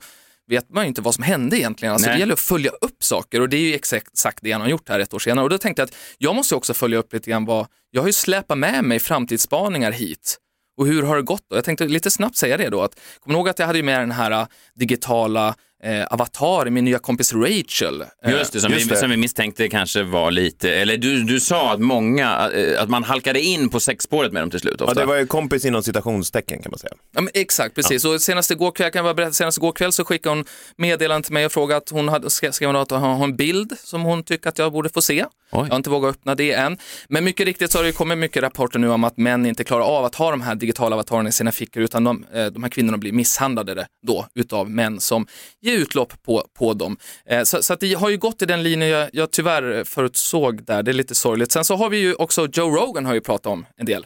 vet 0.49 0.69
man 0.69 0.83
ju 0.83 0.87
inte 0.87 1.01
vad 1.01 1.15
som 1.15 1.23
hände 1.23 1.57
egentligen. 1.57 1.93
Alltså, 1.93 2.07
Nej. 2.07 2.15
det 2.15 2.19
gäller 2.19 2.33
att 2.33 2.39
följa 2.39 2.71
upp 2.71 3.03
saker 3.03 3.41
och 3.41 3.49
det 3.49 3.57
är 3.57 3.61
ju 3.61 3.73
exakt 3.73 4.39
det 4.41 4.51
han 4.51 4.61
har 4.61 4.67
gjort 4.69 4.89
här 4.89 4.99
ett 4.99 5.13
år 5.13 5.19
senare. 5.19 5.43
Och 5.43 5.49
då 5.49 5.57
tänkte 5.57 5.81
jag 5.81 5.87
att 5.87 5.95
jag 6.17 6.35
måste 6.35 6.55
också 6.55 6.73
följa 6.73 6.97
upp 6.97 7.13
lite 7.13 7.29
grann 7.29 7.45
vad, 7.45 7.67
jag 7.91 8.01
har 8.01 8.07
ju 8.07 8.13
släpat 8.13 8.57
med 8.57 8.83
mig 8.83 8.99
framtidsspaningar 8.99 9.91
hit. 9.91 10.37
Och 10.77 10.87
hur 10.87 11.03
har 11.03 11.15
det 11.15 11.21
gått 11.21 11.43
då? 11.49 11.55
Jag 11.55 11.63
tänkte 11.65 11.85
lite 11.85 12.11
snabbt 12.11 12.37
säga 12.37 12.57
det 12.57 12.69
då. 12.69 12.81
Att, 12.81 12.99
ni 13.25 13.33
ihåg 13.33 13.49
att 13.49 13.59
jag 13.59 13.67
hade 13.67 13.79
ju 13.79 13.83
med 13.83 13.99
den 13.99 14.11
här 14.11 14.31
äh, 14.31 14.47
digitala 14.75 15.55
eh, 15.83 16.05
avatar, 16.09 16.69
min 16.69 16.85
nya 16.85 16.99
kompis 16.99 17.33
Rachel. 17.33 18.01
Eh, 18.01 18.31
Just 18.31 18.53
det, 18.53 18.59
som, 18.59 18.71
just 18.71 18.85
vi, 18.85 18.89
det. 18.89 18.97
som 18.97 19.09
vi 19.09 19.17
misstänkte 19.17 19.69
kanske 19.69 20.03
var 20.03 20.31
lite, 20.31 20.75
eller 20.75 20.97
du, 20.97 21.23
du 21.23 21.39
sa 21.39 21.73
att 21.73 21.79
många, 21.79 22.51
eh, 22.51 22.81
att 22.81 22.89
man 22.89 23.03
halkade 23.03 23.41
in 23.41 23.69
på 23.69 23.79
sexspåret 23.79 24.33
med 24.33 24.41
dem 24.41 24.49
till 24.49 24.59
slut 24.59 24.75
ja, 24.79 24.85
ofta. 24.85 24.99
det 24.99 25.05
var 25.05 25.15
ju 25.15 25.27
kompis 25.27 25.65
inom 25.65 25.83
citationstecken 25.83 26.61
kan 26.61 26.71
man 26.71 26.79
säga. 26.79 26.93
Ja, 27.15 27.21
men 27.21 27.31
exakt, 27.33 27.75
precis. 27.75 28.05
Och 28.05 28.21
senast 28.21 28.51
igår 28.51 28.71
kväll, 28.71 28.91
kan 28.91 29.05
jag 29.05 29.15
berätta, 29.15 29.31
senast 29.31 29.57
igår 29.57 29.71
kväll 29.71 29.91
så 29.91 30.05
skickade 30.05 30.35
hon 30.35 30.45
meddelande 30.77 31.25
till 31.25 31.33
mig 31.33 31.45
och 31.45 31.51
frågade 31.51 31.77
att 31.77 31.89
hon 31.89 32.09
hade, 32.09 32.29
skrev 32.29 32.75
att 32.75 32.91
hon 32.91 33.01
har 33.01 33.23
en 33.23 33.35
bild 33.35 33.73
som 33.83 34.01
hon 34.01 34.23
tycker 34.23 34.49
att 34.49 34.57
jag 34.57 34.71
borde 34.71 34.89
få 34.89 35.01
se. 35.01 35.25
Oj. 35.51 35.59
Jag 35.63 35.69
har 35.69 35.75
inte 35.75 35.89
vågat 35.89 36.15
öppna 36.15 36.35
det 36.35 36.51
än. 36.51 36.77
Men 37.07 37.23
mycket 37.23 37.45
riktigt 37.45 37.71
så 37.71 37.77
har 37.77 37.83
det 37.83 37.91
kommit 37.91 38.17
mycket 38.17 38.43
rapporter 38.43 38.79
nu 38.79 38.89
om 38.89 39.03
att 39.03 39.17
män 39.17 39.45
inte 39.45 39.63
klarar 39.63 39.83
av 39.83 40.05
att 40.05 40.15
ha 40.15 40.31
de 40.31 40.41
här 40.41 40.55
digitala 40.55 40.95
avatarerna 40.95 41.29
i 41.29 41.31
sina 41.31 41.51
fickor 41.51 41.83
utan 41.83 42.03
de, 42.03 42.25
eh, 42.33 42.45
de 42.45 42.63
här 42.63 42.69
kvinnorna 42.69 42.97
blir 42.97 43.11
misshandlade 43.11 43.87
då 44.07 44.27
utav 44.35 44.69
män 44.69 44.99
som 44.99 45.27
ger 45.69 45.77
utlopp 45.77 46.23
på, 46.23 46.43
på 46.57 46.73
dem. 46.73 46.97
Eh, 47.25 47.43
Så, 47.43 47.63
så 47.63 47.73
att 47.73 47.79
det 47.79 47.93
har 47.93 48.09
ju 48.09 48.17
gått 48.17 48.41
i 48.41 48.45
den 48.45 48.63
linjen 48.63 48.89
jag, 48.89 49.09
jag 49.13 49.31
tyvärr 49.31 49.83
förutsåg 49.83 50.65
där, 50.65 50.83
det 50.83 50.91
är 50.91 50.93
lite 50.93 51.15
sorgligt. 51.15 51.51
Sen 51.51 51.63
så 51.65 51.75
har 51.75 51.89
vi 51.89 51.97
ju 51.97 52.13
också, 52.13 52.47
Joe 52.53 52.69
Rogan 52.75 53.05
har 53.05 53.13
ju 53.13 53.21
pratat 53.21 53.45
om 53.45 53.65
en 53.77 53.85
del. 53.85 54.05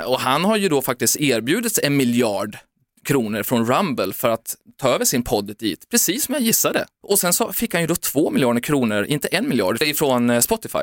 Eh, 0.00 0.04
och 0.04 0.20
han 0.20 0.44
har 0.44 0.56
ju 0.56 0.68
då 0.68 0.82
faktiskt 0.82 1.16
erbjudits 1.16 1.80
en 1.82 1.96
miljard 1.96 2.56
kronor 3.04 3.42
från 3.42 3.66
Rumble 3.66 4.12
för 4.12 4.28
att 4.28 4.56
ta 4.76 4.88
över 4.88 5.04
sin 5.04 5.22
podd 5.22 5.56
dit, 5.58 5.88
precis 5.90 6.24
som 6.24 6.34
jag 6.34 6.42
gissade. 6.42 6.86
Och 7.02 7.18
sen 7.18 7.32
så 7.32 7.52
fick 7.52 7.72
han 7.74 7.82
ju 7.82 7.86
då 7.86 7.94
två 7.96 8.30
miljarder 8.30 8.60
kronor, 8.60 9.04
inte 9.04 9.28
en 9.28 9.48
miljard, 9.48 9.82
ifrån 9.82 10.30
eh, 10.30 10.40
Spotify. 10.40 10.78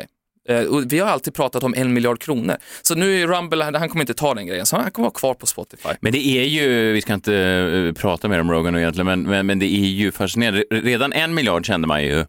Eh, 0.49 0.63
och 0.63 0.93
vi 0.93 0.99
har 0.99 1.07
alltid 1.07 1.33
pratat 1.33 1.63
om 1.63 1.73
en 1.77 1.93
miljard 1.93 2.19
kronor. 2.21 2.55
Så 2.81 2.95
nu 2.95 3.21
är 3.21 3.27
Rumble, 3.27 3.63
han 3.63 3.89
kommer 3.89 4.03
inte 4.03 4.13
ta 4.13 4.33
den 4.33 4.47
grejen, 4.47 4.65
så 4.65 4.77
han 4.77 4.91
kommer 4.91 5.05
vara 5.05 5.13
kvar 5.19 5.33
på 5.33 5.45
Spotify. 5.45 5.89
Men 6.01 6.11
det 6.11 6.27
är 6.27 6.43
ju, 6.43 6.91
vi 6.91 7.01
ska 7.01 7.13
inte 7.13 7.35
eh, 7.35 8.01
prata 8.01 8.27
mer 8.27 8.39
om 8.39 8.51
Rogan 8.51 8.75
egentligen, 8.75 9.05
men, 9.05 9.21
men, 9.23 9.45
men 9.45 9.59
det 9.59 9.65
är 9.65 9.87
ju 9.87 10.11
fascinerande. 10.11 10.63
Redan 10.71 11.13
en 11.13 11.33
miljard 11.33 11.65
kände 11.65 11.87
man 11.87 12.03
ju. 12.03 12.25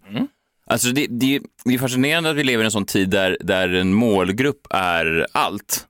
Alltså 0.67 0.89
det, 0.89 1.07
det, 1.11 1.41
det 1.65 1.75
är 1.75 1.79
fascinerande 1.79 2.31
att 2.31 2.37
vi 2.37 2.45
lever 2.45 2.65
i 2.65 2.67
en 2.67 2.71
sån 2.71 2.85
tid 2.85 3.09
där, 3.11 3.37
där 3.41 3.69
en 3.69 3.95
målgrupp 3.95 4.67
är 4.71 5.27
allt. 5.33 5.87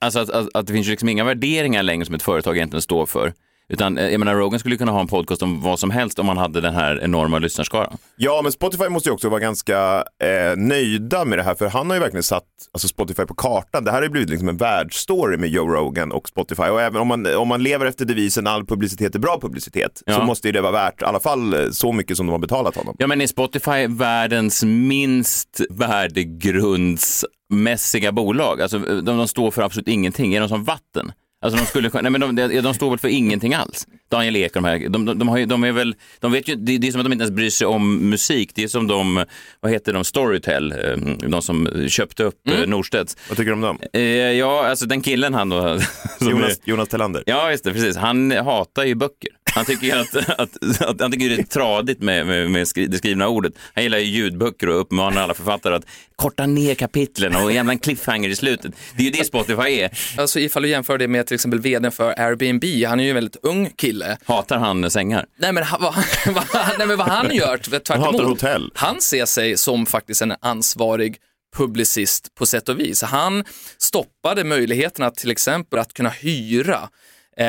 Alltså 0.00 0.20
att, 0.20 0.30
att, 0.30 0.48
att 0.54 0.66
det 0.66 0.72
finns 0.72 0.88
liksom 0.88 1.08
inga 1.08 1.24
värderingar 1.24 1.82
längre 1.82 2.04
som 2.04 2.14
ett 2.14 2.22
företag 2.22 2.56
egentligen 2.56 2.82
står 2.82 3.06
för. 3.06 3.32
Utan 3.72 3.98
eh, 3.98 4.08
jag 4.08 4.18
menar, 4.18 4.34
Rogan 4.34 4.60
skulle 4.60 4.76
kunna 4.76 4.92
ha 4.92 5.00
en 5.00 5.06
podcast 5.06 5.42
om 5.42 5.60
vad 5.60 5.78
som 5.78 5.90
helst 5.90 6.18
om 6.18 6.26
man 6.26 6.36
hade 6.36 6.60
den 6.60 6.74
här 6.74 7.00
enorma 7.02 7.38
lyssnarskaran. 7.38 7.96
Ja, 8.16 8.40
men 8.42 8.52
Spotify 8.52 8.88
måste 8.88 9.08
ju 9.08 9.12
också 9.12 9.28
vara 9.28 9.40
ganska 9.40 10.04
eh, 10.22 10.56
nöjda 10.56 11.24
med 11.24 11.38
det 11.38 11.42
här, 11.42 11.54
för 11.54 11.68
han 11.68 11.86
har 11.90 11.96
ju 11.96 12.00
verkligen 12.00 12.22
satt 12.22 12.44
alltså 12.72 12.88
Spotify 12.88 13.24
på 13.24 13.34
kartan. 13.34 13.84
Det 13.84 13.90
här 13.90 13.98
har 13.98 14.02
ju 14.04 14.08
blivit 14.08 14.30
liksom 14.30 14.48
en 14.48 14.56
världsstory 14.56 15.36
med 15.36 15.48
Joe 15.50 15.68
Rogan 15.68 16.12
och 16.12 16.28
Spotify. 16.28 16.62
Och 16.62 16.82
även 16.82 17.00
om 17.00 17.08
man, 17.08 17.36
om 17.36 17.48
man 17.48 17.62
lever 17.62 17.86
efter 17.86 18.04
devisen 18.04 18.46
all 18.46 18.66
publicitet 18.66 19.14
är 19.14 19.18
bra 19.18 19.38
publicitet, 19.40 19.92
så 19.96 20.02
Ja. 20.12 20.24
måste 20.24 20.48
ju 20.48 20.52
det 20.52 20.60
vara 20.60 20.72
värt 20.72 21.02
i 21.02 21.04
alla 21.04 21.20
fall 21.20 21.54
eh, 21.54 21.70
så 21.70 21.92
mycket 21.92 22.16
som 22.16 22.26
de 22.26 22.32
har 22.32 22.38
betalat 22.38 22.76
honom. 22.76 22.96
Ja, 22.98 23.06
men 23.06 23.20
är 23.20 23.26
Spotify 23.26 23.86
världens 23.88 24.64
minst 24.64 25.60
värdegrundsmässiga 25.70 28.12
bolag? 28.12 28.60
Alltså, 28.62 28.78
de, 28.78 29.00
de 29.02 29.28
står 29.28 29.50
för 29.50 29.62
absolut 29.62 29.88
ingenting. 29.88 30.34
Är 30.34 30.40
de 30.40 30.48
som 30.48 30.64
vatten? 30.64 31.12
Alltså 31.42 31.60
de, 31.60 31.66
skulle, 31.66 31.90
nej, 32.02 32.10
men 32.10 32.20
de, 32.20 32.36
de, 32.36 32.60
de 32.60 32.74
står 32.74 32.90
väl 32.90 32.98
för 32.98 33.08
ingenting 33.08 33.54
alls. 33.54 33.86
Daniel 34.12 34.36
Ek 34.36 34.56
och 34.56 34.62
de 34.62 34.68
här, 34.68 34.88
de, 34.88 35.04
de, 35.04 35.18
de, 35.18 35.28
har 35.28 35.38
ju, 35.38 35.46
de 35.46 35.64
är 35.64 35.72
väl, 35.72 35.94
de 36.20 36.32
vet 36.32 36.48
ju, 36.48 36.54
det, 36.54 36.78
det 36.78 36.88
är 36.88 36.92
som 36.92 37.00
att 37.00 37.04
de 37.04 37.12
inte 37.12 37.22
ens 37.22 37.36
bryr 37.36 37.50
sig 37.50 37.66
om 37.66 38.10
musik. 38.10 38.50
Det 38.54 38.62
är 38.62 38.68
som 38.68 38.86
de, 38.86 39.24
vad 39.60 39.72
heter 39.72 39.92
de, 39.92 40.04
Storytel, 40.04 40.72
eh, 40.72 40.96
de 41.28 41.42
som 41.42 41.86
köpte 41.88 42.24
upp 42.24 42.48
mm. 42.48 42.70
Norstedts. 42.70 43.16
Vad 43.28 43.38
tycker 43.38 43.50
du 43.50 43.54
om 43.54 43.60
dem? 43.60 43.78
Eh, 43.92 44.02
ja, 44.02 44.66
alltså 44.66 44.86
den 44.86 45.00
killen 45.00 45.34
han 45.34 45.48
då. 45.48 45.56
Jonas, 46.20 46.50
är- 46.50 46.56
Jonas 46.64 46.88
Tellander. 46.88 47.22
Ja, 47.26 47.50
just 47.50 47.64
det, 47.64 47.72
precis. 47.72 47.96
Han 47.96 48.30
hatar 48.30 48.84
ju 48.84 48.94
böcker. 48.94 49.30
Han 49.54 49.64
tycker 49.64 49.86
ju 49.86 49.92
att, 49.92 50.16
att, 50.40 50.82
att, 50.82 51.00
han 51.00 51.12
tycker 51.12 51.28
det 51.28 51.34
är 51.34 51.42
tradigt 51.42 52.00
med, 52.00 52.26
med, 52.26 52.50
med 52.50 52.68
skri, 52.68 52.86
det 52.86 52.98
skrivna 52.98 53.28
ordet. 53.28 53.52
Han 53.74 53.84
gillar 53.84 53.98
ju 53.98 54.04
ljudböcker 54.04 54.68
och 54.68 54.80
uppmanar 54.80 55.22
alla 55.22 55.34
författare 55.34 55.74
att 55.74 55.86
korta 56.16 56.46
ner 56.46 56.74
kapitlen 56.74 57.36
och 57.36 57.52
gärna 57.52 57.72
en 57.72 57.78
cliffhanger 57.78 58.28
i 58.28 58.36
slutet. 58.36 58.72
Det 58.96 59.02
är 59.02 59.04
ju 59.04 59.10
det 59.10 59.24
Spotify 59.24 59.80
är. 59.80 59.90
Alltså 60.16 60.40
ifall 60.40 60.62
du 60.62 60.68
jämför 60.68 60.98
det 60.98 61.08
med 61.08 61.26
till 61.26 61.34
exempel 61.34 61.60
vdn 61.60 61.92
för 61.92 62.20
Airbnb, 62.20 62.64
han 62.86 63.00
är 63.00 63.04
ju 63.04 63.10
en 63.10 63.14
väldigt 63.14 63.36
ung 63.42 63.70
kille. 63.76 64.01
Hatar 64.24 64.58
han 64.58 64.90
sängar? 64.90 65.26
Nej 65.36 65.52
men, 65.52 65.64
vad, 65.80 65.94
vad, 66.26 66.44
nej, 66.78 66.86
men 66.86 66.96
vad 66.98 67.08
han 67.08 67.34
gör 67.34 67.56
tvärt 67.56 67.88
Han 67.88 68.00
hatar 68.00 68.24
hotell. 68.24 68.70
han 68.74 69.00
ser 69.00 69.26
sig 69.26 69.56
som 69.56 69.86
faktiskt 69.86 70.22
en 70.22 70.34
ansvarig 70.40 71.16
publicist 71.56 72.34
på 72.34 72.46
sätt 72.46 72.68
och 72.68 72.80
vis. 72.80 73.02
Han 73.02 73.44
stoppade 73.78 74.44
möjligheterna 74.44 75.10
till 75.10 75.30
exempel 75.30 75.78
att 75.78 75.92
kunna 75.92 76.08
hyra 76.08 76.88
eh, 77.36 77.46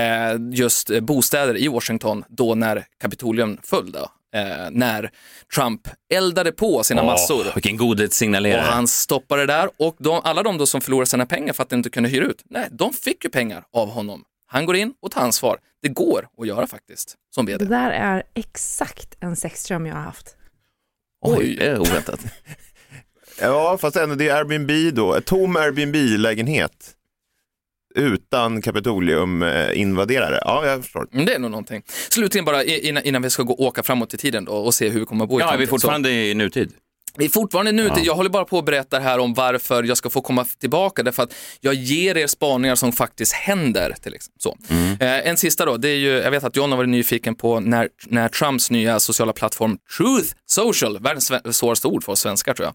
just 0.52 0.90
eh, 0.90 1.00
bostäder 1.00 1.58
i 1.58 1.68
Washington 1.68 2.24
då 2.30 2.56
när 2.56 2.86
Kapitolium 3.02 3.58
föll. 3.64 3.92
Då. 3.92 4.10
Eh, 4.36 4.70
när 4.72 5.12
Trump 5.56 5.88
eldade 6.14 6.52
på 6.52 6.84
sina 6.84 7.04
massor. 7.04 7.46
Vilken 7.56 7.78
godhetssignalerare. 7.78 8.62
Och 8.62 8.74
han 8.74 8.88
stoppade 8.88 9.42
det 9.42 9.54
där 9.54 9.70
och 9.80 9.96
de, 10.00 10.22
alla 10.24 10.44
de 10.44 10.68
som 10.68 10.82
förlorade 10.82 11.06
sina 11.06 11.26
pengar 11.26 11.54
för 11.54 11.64
att 11.64 11.70
de 11.70 11.76
inte 11.76 11.90
kunde 11.90 12.10
hyra 12.10 12.26
ut, 12.26 12.42
nej, 12.50 12.68
de 12.72 12.94
fick 12.94 13.24
ju 13.24 13.30
pengar 13.30 13.64
av 13.74 13.90
honom. 13.90 14.24
Han 14.54 14.66
går 14.66 14.76
in 14.76 14.94
och 15.02 15.12
tar 15.12 15.22
ansvar. 15.22 15.58
Det 15.82 15.90
går 15.90 16.28
att 16.38 16.48
göra 16.48 16.68
faktiskt 16.68 17.16
som 17.36 17.46
Det 17.46 17.52
vd. 17.52 17.66
där 17.66 17.92
är 17.92 18.24
exakt 18.34 19.18
en 19.20 19.36
sexdröm 19.36 19.86
jag 19.86 19.96
har 19.96 20.02
haft. 20.02 20.36
Oj, 21.22 21.56
det 21.60 21.66
är 21.68 21.80
oväntat. 21.80 22.20
Ja, 23.42 23.78
fast 23.82 23.96
ändå 23.96 24.16
det 24.16 24.30
är 24.30 24.36
Airbnb 24.36 24.96
då, 24.96 25.16
en 25.16 25.22
tom 25.22 25.56
Airbnb-lägenhet 25.56 26.92
utan 27.96 28.62
Kapitolium-invaderare. 28.62 30.40
Ja, 30.46 30.66
jag 30.66 30.82
förstår. 30.84 31.08
Mm, 31.14 31.26
Det 31.26 31.34
är 31.36 31.40
nog 31.40 31.52
någonting. 31.52 31.84
Slutligen 32.10 32.46
bara 32.46 32.64
innan, 32.64 33.04
innan 33.04 33.22
vi 33.22 33.30
ska 33.30 33.44
gå 33.44 33.54
åka 33.56 33.84
framåt 33.84 34.14
i 34.14 34.18
tiden 34.18 34.46
då 34.46 34.52
och 34.52 34.74
se 34.74 34.90
hur 34.90 35.00
vi 35.00 35.06
kommer 35.06 35.24
att 35.24 35.30
bo 35.30 35.40
i 35.40 35.42
Ja, 35.44 35.54
är 35.54 35.58
vi 35.58 35.68
framtiden. 35.68 35.68
Så- 35.68 35.72
fortfarande 35.72 36.12
i 36.12 36.34
nutid? 36.34 36.74
Vi 37.18 37.26
är 37.26 37.30
fortfarande 37.30 37.72
nu, 37.72 37.92
jag 38.04 38.16
håller 38.16 38.30
bara 38.30 38.46
på 38.46 38.58
att 38.58 38.66
berätta 38.66 39.00
här 39.00 39.20
om 39.20 39.34
varför 39.34 39.84
jag 39.84 39.98
ska 39.98 40.10
få 40.10 40.22
komma 40.22 40.46
tillbaka, 40.46 41.04
därför 41.04 41.24
att 41.24 41.34
jag 41.60 41.74
ger 41.74 42.18
er 42.18 42.28
spaningar 42.28 42.76
som 42.76 42.92
faktiskt 42.92 43.34
händer. 43.34 43.96
Till 44.02 44.14
exempel. 44.14 44.42
Så. 44.42 44.58
Eh, 45.06 45.28
en 45.28 45.38
sista 45.38 45.66
då, 45.66 45.78
det 45.78 45.90
är 45.90 45.96
ju, 45.96 46.10
jag 46.10 46.32
vet 46.32 46.44
att 46.44 46.56
John 46.56 46.72
har 46.72 46.78
varit 46.78 46.90
nyfiken 46.90 47.36
på 47.36 47.60
när, 47.60 47.90
när 48.06 48.30
Trumps 48.30 48.72
nya 48.72 49.00
sociala 49.00 49.34
plattform 49.34 49.78
Truth 49.98 50.36
Social, 50.46 51.00
världens 51.00 51.32
svåraste 51.58 51.88
ord 51.88 52.04
för 52.04 52.12
oss 52.12 52.20
svenskar 52.20 52.54
tror 52.54 52.70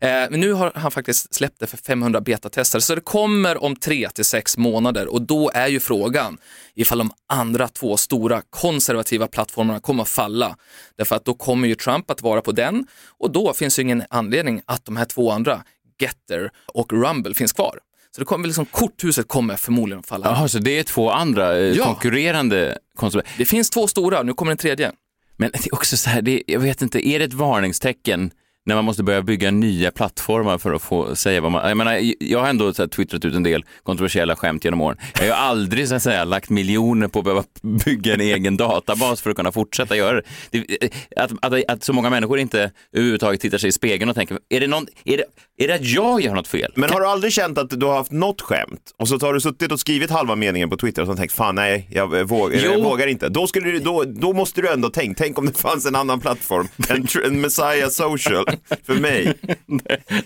jag. 0.00 0.24
Eh, 0.24 0.30
men 0.30 0.40
nu 0.40 0.52
har 0.52 0.72
han 0.74 0.90
faktiskt 0.90 1.34
släppt 1.34 1.60
det 1.60 1.66
för 1.66 1.76
500 1.76 2.20
betatester, 2.20 2.80
så 2.80 2.94
det 2.94 3.00
kommer 3.00 3.62
om 3.62 3.76
tre 3.76 4.08
till 4.08 4.24
sex 4.24 4.56
månader 4.56 5.06
och 5.06 5.22
då 5.22 5.50
är 5.54 5.68
ju 5.68 5.80
frågan 5.80 6.38
ifall 6.74 6.98
de 6.98 7.10
andra 7.28 7.68
två 7.68 7.96
stora 7.96 8.42
konservativa 8.50 9.26
plattformarna 9.26 9.80
kommer 9.80 10.02
att 10.02 10.08
falla. 10.08 10.56
Därför 10.96 11.16
att 11.16 11.24
då 11.24 11.34
kommer 11.34 11.68
ju 11.68 11.74
Trump 11.74 12.10
att 12.10 12.22
vara 12.22 12.40
på 12.40 12.52
den 12.52 12.86
och 13.18 13.30
då 13.30 13.54
finns 13.54 13.78
ju 13.78 13.83
ingen 13.84 14.02
anledning 14.10 14.62
att 14.66 14.84
de 14.84 14.96
här 14.96 15.04
två 15.04 15.30
andra, 15.30 15.62
Getter 16.00 16.50
och 16.74 16.92
Rumble, 16.92 17.34
finns 17.34 17.52
kvar. 17.52 17.78
Så 18.14 18.20
det 18.20 18.24
kommer 18.24 18.46
liksom, 18.46 18.66
korthuset 18.66 19.28
kommer 19.28 19.56
förmodligen 19.56 20.00
att 20.00 20.06
falla. 20.06 20.26
Jaha, 20.26 20.48
så 20.48 20.58
det 20.58 20.78
är 20.78 20.82
två 20.82 21.10
andra 21.10 21.56
eh, 21.58 21.64
Ja. 21.64 21.84
konkurrerande 21.84 22.78
konsumenter. 22.96 23.32
Det 23.38 23.44
finns 23.44 23.70
två 23.70 23.86
stora, 23.86 24.22
nu 24.22 24.32
kommer 24.32 24.52
en 24.52 24.58
tredje. 24.58 24.92
Men 25.36 25.50
det 25.52 25.66
är 25.66 25.74
också 25.74 25.96
så 25.96 26.10
här, 26.10 26.22
det, 26.22 26.42
jag 26.46 26.60
vet 26.60 26.82
inte, 26.82 27.08
är 27.08 27.18
det 27.18 27.24
ett 27.24 27.32
varningstecken 27.34 28.30
när 28.66 28.74
man 28.74 28.84
måste 28.84 29.02
börja 29.02 29.22
bygga 29.22 29.50
nya 29.50 29.90
plattformar 29.90 30.58
för 30.58 30.72
att 30.72 30.82
få 30.82 31.16
säga 31.16 31.40
vad 31.40 31.52
man... 31.52 31.68
Jag, 31.68 31.76
menar, 31.76 32.00
jag 32.18 32.40
har 32.40 32.48
ändå 32.48 32.74
så 32.74 32.88
twittrat 32.88 33.24
ut 33.24 33.34
en 33.34 33.42
del 33.42 33.64
kontroversiella 33.82 34.36
skämt 34.36 34.64
genom 34.64 34.80
åren. 34.80 34.98
Jag 35.20 35.34
har 35.34 35.48
aldrig 35.48 35.88
så 35.88 35.94
att 35.94 36.02
säga, 36.02 36.24
lagt 36.24 36.50
miljoner 36.50 37.08
på 37.08 37.18
att 37.18 37.24
behöva 37.24 37.44
bygga 37.62 38.14
en 38.14 38.20
egen 38.20 38.56
databas 38.56 39.20
för 39.20 39.30
att 39.30 39.36
kunna 39.36 39.52
fortsätta 39.52 39.96
göra 39.96 40.20
det. 40.20 40.22
det 40.50 40.90
att, 41.16 41.32
att, 41.42 41.70
att 41.70 41.84
så 41.84 41.92
många 41.92 42.10
människor 42.10 42.38
inte 42.38 42.70
överhuvudtaget 42.92 43.40
tittar 43.40 43.58
sig 43.58 43.68
i 43.68 43.72
spegeln 43.72 44.10
och 44.10 44.16
tänker, 44.16 44.38
är 44.48 44.60
det, 44.60 44.66
någon, 44.66 44.86
är 45.04 45.16
det, 45.16 45.24
är 45.56 45.68
det 45.68 45.74
att 45.74 45.84
jag 45.84 46.20
gör 46.20 46.34
något 46.34 46.48
fel? 46.48 46.72
Men 46.76 46.90
har 46.90 47.00
du 47.00 47.06
aldrig 47.06 47.32
känt 47.32 47.58
att 47.58 47.80
du 47.80 47.86
har 47.86 47.96
haft 47.96 48.12
något 48.12 48.40
skämt 48.40 48.94
och 48.98 49.08
så 49.08 49.18
har 49.18 49.34
du 49.34 49.40
suttit 49.40 49.72
och 49.72 49.80
skrivit 49.80 50.10
halva 50.10 50.36
meningen 50.36 50.70
på 50.70 50.76
Twitter 50.76 51.02
och 51.02 51.08
så 51.08 51.16
tänkt 51.16 51.32
fan 51.32 51.54
nej, 51.54 51.88
jag 51.90 52.28
vågar, 52.28 52.58
jag 52.60 52.82
vågar 52.82 53.06
inte. 53.06 53.28
Då, 53.28 53.46
skulle 53.46 53.70
du, 53.70 53.78
då, 53.78 54.04
då 54.04 54.32
måste 54.32 54.60
du 54.60 54.68
ändå 54.68 54.90
tänka, 54.90 55.14
tänk 55.24 55.38
om 55.38 55.46
det 55.46 55.58
fanns 55.58 55.86
en 55.86 55.96
annan 55.96 56.20
plattform, 56.20 56.68
en, 56.88 57.06
en 57.24 57.40
Messiah 57.40 57.88
Social 57.88 58.46
för 58.86 58.94
mig. 58.94 59.34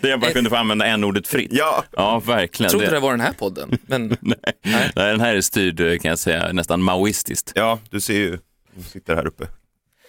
Där 0.00 0.08
jag 0.08 0.20
bara 0.20 0.30
kunde 0.32 0.50
få 0.50 0.56
använda 0.56 0.87
en 0.87 1.04
ordet 1.04 1.28
fritt. 1.28 1.50
Ja, 1.52 1.85
Ja, 1.97 2.18
verkligen. 2.26 2.64
Jag 2.66 2.70
trodde 2.70 2.87
Det- 2.87 2.90
det 2.97 3.00
var 3.00 3.11
den 3.11 3.20
här 3.20 3.32
podden, 3.32 3.78
men 3.87 4.08
Nej. 4.20 4.37
Nej, 4.64 4.90
den 4.94 5.20
här 5.20 5.35
är 5.35 5.40
styrd, 5.40 5.80
eh, 5.80 5.99
kan 5.99 6.08
jag 6.08 6.18
säga, 6.18 6.52
nästan 6.52 6.82
maoistiskt. 6.82 7.52
ja 7.54 7.78
du 7.90 8.00
ser 8.00 8.14
ju, 8.14 8.38
du 8.75 8.82
sitter 8.82 9.16
här 9.16 9.26
uppe, 9.26 9.47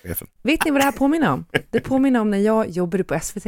chefen. 0.04 0.28
Vet 0.44 0.66
ni 0.66 0.72
vad 0.72 0.80
det 0.82 0.86
här 0.86 0.92
påminner 0.92 1.32
om? 1.32 1.46
Det 1.70 1.80
påminner 1.80 2.20
om 2.20 2.32
när 2.32 2.38
jag 2.38 2.70
jobbade 2.70 3.04
på 3.04 3.20
SVT. 3.22 3.46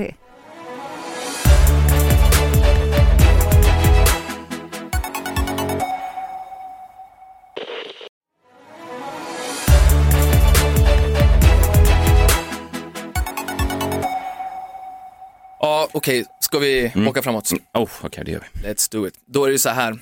Okej, 15.93 16.25
ska 16.39 16.60
vi 16.60 16.91
åka 17.07 17.21
framåt? 17.21 17.51
Oh, 17.74 17.89
Okej, 18.01 18.24
det 18.25 18.31
gör 18.31 18.48
vi. 18.53 18.67
Let's 18.67 18.91
do 18.91 19.07
it. 19.07 19.13
Då 19.25 19.43
är 19.43 19.48
det 19.48 19.53
ju 19.53 19.60
så 19.60 19.69
här. 19.69 20.00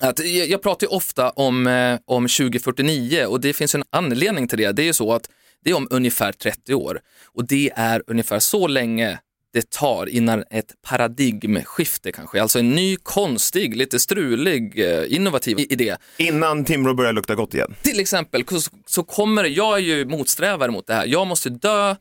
Att 0.00 0.18
jag 0.24 0.48
jag 0.48 0.62
pratar 0.62 0.86
ju 0.86 0.90
ofta 0.90 1.30
om, 1.30 1.66
eh, 1.66 1.98
om 2.04 2.28
2049 2.28 3.26
och 3.26 3.40
det 3.40 3.52
finns 3.52 3.74
en 3.74 3.84
anledning 3.90 4.48
till 4.48 4.58
det. 4.58 4.72
Det 4.72 4.82
är 4.82 4.86
ju 4.86 4.92
så 4.92 5.12
att 5.12 5.30
det 5.64 5.70
är 5.70 5.74
om 5.74 5.88
ungefär 5.90 6.32
30 6.32 6.74
år 6.74 7.00
och 7.24 7.46
det 7.46 7.70
är 7.76 8.02
ungefär 8.06 8.38
så 8.38 8.66
länge 8.66 9.18
det 9.52 9.70
tar 9.70 10.06
innan 10.08 10.44
ett 10.50 10.74
paradigmskifte 10.88 12.12
kanske, 12.12 12.42
alltså 12.42 12.58
en 12.58 12.70
ny 12.70 12.96
konstig, 12.96 13.76
lite 13.76 14.00
strulig, 14.00 14.80
eh, 14.80 15.14
innovativ 15.14 15.58
idé. 15.58 15.96
Innan 16.16 16.64
Timrå 16.64 16.94
börjar 16.94 17.12
lukta 17.12 17.34
gott 17.34 17.54
igen. 17.54 17.74
Till 17.82 18.00
exempel 18.00 18.44
så, 18.48 18.70
så 18.86 19.02
kommer, 19.02 19.44
jag 19.44 19.74
är 19.76 19.82
ju 19.82 20.04
motsträvare 20.04 20.70
mot 20.70 20.86
det 20.86 20.94
här, 20.94 21.06
jag 21.06 21.26
måste 21.26 21.50
dö 21.50 21.96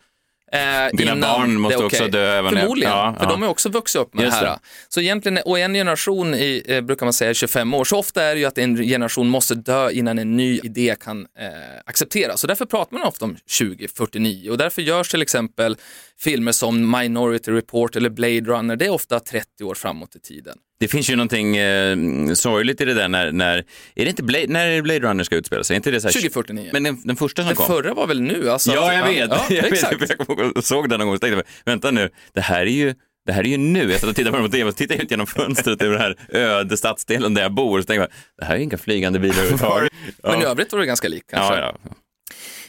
Eh, 0.51 0.59
Dina 0.93 1.15
barn 1.15 1.59
måste 1.59 1.77
är 1.79 1.85
också 1.85 2.07
dö 2.07 2.37
även- 2.37 2.51
Förmodligen, 2.51 2.91
ja, 2.91 3.15
för 3.17 3.25
ja. 3.25 3.31
de 3.31 3.43
är 3.43 3.47
också 3.47 3.69
vuxit 3.69 4.01
upp 4.01 4.13
med 4.13 4.25
Just 4.25 4.39
det 4.41 4.47
här. 4.47 4.59
Så 4.89 5.01
egentligen, 5.01 5.39
och 5.45 5.59
en 5.59 5.73
generation 5.73 6.33
i, 6.33 6.63
eh, 6.67 6.81
brukar 6.81 7.05
man 7.05 7.13
säga 7.13 7.33
25 7.33 7.73
år, 7.73 7.83
så 7.83 7.97
ofta 7.97 8.23
är 8.23 8.33
det 8.35 8.39
ju 8.39 8.45
att 8.45 8.57
en 8.57 8.77
generation 8.77 9.27
måste 9.27 9.55
dö 9.55 9.89
innan 9.91 10.19
en 10.19 10.37
ny 10.37 10.59
idé 10.63 10.95
kan 10.99 11.21
eh, 11.39 11.47
accepteras. 11.85 12.41
Så 12.41 12.47
därför 12.47 12.65
pratar 12.65 12.97
man 12.97 13.07
ofta 13.07 13.25
om 13.25 13.37
2049 13.59 14.49
och 14.51 14.57
därför 14.57 14.81
görs 14.81 15.09
till 15.09 15.21
exempel 15.21 15.77
filmer 16.19 16.51
som 16.51 16.91
Minority 16.99 17.51
Report 17.51 17.95
eller 17.95 18.09
Blade 18.09 18.41
Runner, 18.41 18.75
det 18.75 18.85
är 18.85 18.89
ofta 18.89 19.19
30 19.19 19.63
år 19.63 19.75
framåt 19.75 20.15
i 20.15 20.19
tiden. 20.19 20.57
Det 20.79 20.87
finns 20.87 21.09
ju 21.09 21.15
någonting 21.15 21.57
eh, 21.57 21.97
sorgligt 22.33 22.81
i 22.81 22.85
det 22.85 22.93
där 22.93 23.07
när, 23.07 23.31
när, 23.31 23.57
är 23.95 24.03
det 24.03 24.09
inte 24.09 24.23
Blade, 24.23 24.47
när 24.47 24.67
är 24.67 24.81
Blade 24.81 24.99
Runner 24.99 25.23
ska 25.23 25.35
utspela 25.35 25.63
sig? 25.63 25.75
Inte 25.75 25.91
det 25.91 26.01
så 26.01 26.07
här, 26.07 26.13
2049. 26.13 26.69
Men 26.73 26.83
den, 26.83 27.01
den 27.03 27.15
första 27.15 27.41
som 27.41 27.47
Den 27.47 27.55
kom? 27.55 27.65
förra 27.65 27.93
var 27.93 28.07
väl 28.07 28.21
nu? 28.21 28.49
Alltså, 28.49 28.71
Ja, 28.73 28.93
jag 28.93 29.07
vet. 29.07 29.29
Ja, 29.29 29.45
jag, 29.49 29.63
vet 29.63 29.73
exakt. 29.73 30.13
jag 30.55 30.63
såg 30.63 30.89
den 30.89 30.99
någon 30.99 31.07
gång 31.07 31.15
och 31.15 31.21
tänkte, 31.21 31.43
vänta 31.65 31.91
nu, 31.91 32.09
det 32.33 32.41
här 32.41 32.61
är 32.61 32.65
ju 32.65 32.93
det 33.25 33.33
här 33.33 33.43
är 33.43 33.47
ju 33.47 33.57
nu, 33.57 33.91
jag 33.91 33.99
satt 33.99 34.09
och 34.09 34.15
tittade 34.15 34.31
på 34.31 34.37
den 34.37 34.45
på 34.45 34.51
tv 34.57 34.69
och 34.69 34.75
tittade 34.75 35.03
ut 35.03 35.11
genom 35.11 35.27
fönstret 35.27 35.81
över 35.81 35.93
den 35.93 36.01
här 36.01 36.15
öde 36.29 36.77
stadsdelen 36.77 37.33
där 37.33 37.41
jag 37.41 37.51
bor. 37.53 37.81
Så 37.81 37.85
tänkte 37.85 38.01
jag, 38.01 38.09
det 38.39 38.45
här 38.45 38.55
är 38.55 38.59
inga 38.59 38.77
flygande 38.77 39.19
bilar 39.19 39.35
överhuvudtaget. 39.39 39.93
Men 40.23 40.39
i 40.39 40.43
Ja. 40.43 40.49
övrigt 40.49 40.71
var 40.71 40.79
det 40.79 40.85
ganska 40.85 41.07
likt 41.07 41.29
kanske. 41.29 41.55
Ja, 41.55 41.73
ja. 41.83 41.91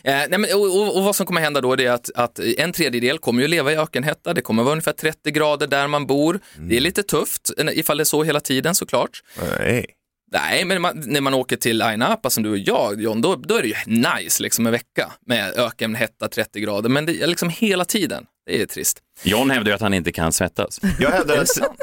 Eh, 0.05 0.15
nej, 0.29 0.39
men, 0.39 0.45
och, 0.55 0.61
och, 0.61 0.97
och 0.97 1.05
vad 1.05 1.17
som 1.17 1.27
kommer 1.27 1.41
hända 1.41 1.61
då 1.61 1.73
är 1.73 1.91
att, 1.91 2.11
att 2.15 2.39
en 2.39 2.73
tredjedel 2.73 3.19
kommer 3.19 3.43
ju 3.43 3.49
leva 3.49 3.73
i 3.73 3.77
ökenhetta. 3.77 4.35
Det 4.35 4.41
kommer 4.41 4.63
vara 4.63 4.73
ungefär 4.73 4.93
30 4.93 5.31
grader 5.31 5.67
där 5.67 5.89
man 5.89 6.07
bor. 6.07 6.41
Det 6.57 6.77
är 6.77 6.81
lite 6.81 7.03
tufft 7.03 7.51
ifall 7.73 7.97
det 7.97 8.03
är 8.03 8.05
så 8.05 8.23
hela 8.23 8.41
tiden 8.41 8.75
såklart. 8.75 9.23
Nej. 9.59 9.95
Nej, 10.33 10.65
men 10.65 10.83
man, 10.83 11.03
när 11.07 11.21
man 11.21 11.35
åker 11.35 11.57
till 11.57 11.83
Ayia 11.83 11.97
Napa 11.97 12.31
som 12.31 12.43
du 12.43 12.51
och 12.51 12.59
jag, 12.59 13.01
John, 13.01 13.21
då, 13.21 13.37
då 13.37 13.55
är 13.55 13.63
det 13.63 13.69
ju 13.69 13.75
nice 13.87 14.43
liksom 14.43 14.67
en 14.67 14.73
vecka 14.73 15.13
med 15.27 15.59
öken, 15.59 15.95
hetta, 15.95 16.29
30 16.29 16.61
grader. 16.61 16.89
Men 16.89 17.07
det 17.07 17.23
är 17.23 17.27
liksom 17.27 17.49
hela 17.49 17.85
tiden. 17.85 18.27
Det 18.47 18.63
är 18.63 18.67
trist. 18.67 18.99
John 19.23 19.51
hävdar 19.51 19.71
ju 19.71 19.75
att 19.75 19.81
han 19.81 19.95
inte 19.95 20.13
kan 20.13 20.33
svettas. 20.33 20.81
Jag 21.01 21.11
hävdar 21.11 21.39
att 21.41 21.49
sant? 21.49 21.81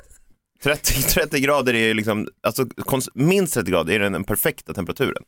30, 0.64 1.02
30 1.02 1.40
grader 1.40 1.74
är 1.74 1.94
liksom, 1.94 2.28
alltså 2.44 2.68
minst 3.14 3.54
30 3.54 3.72
grader 3.72 3.94
är 3.94 4.00
den, 4.00 4.12
den 4.12 4.24
perfekta 4.24 4.74
temperaturen. 4.74 5.24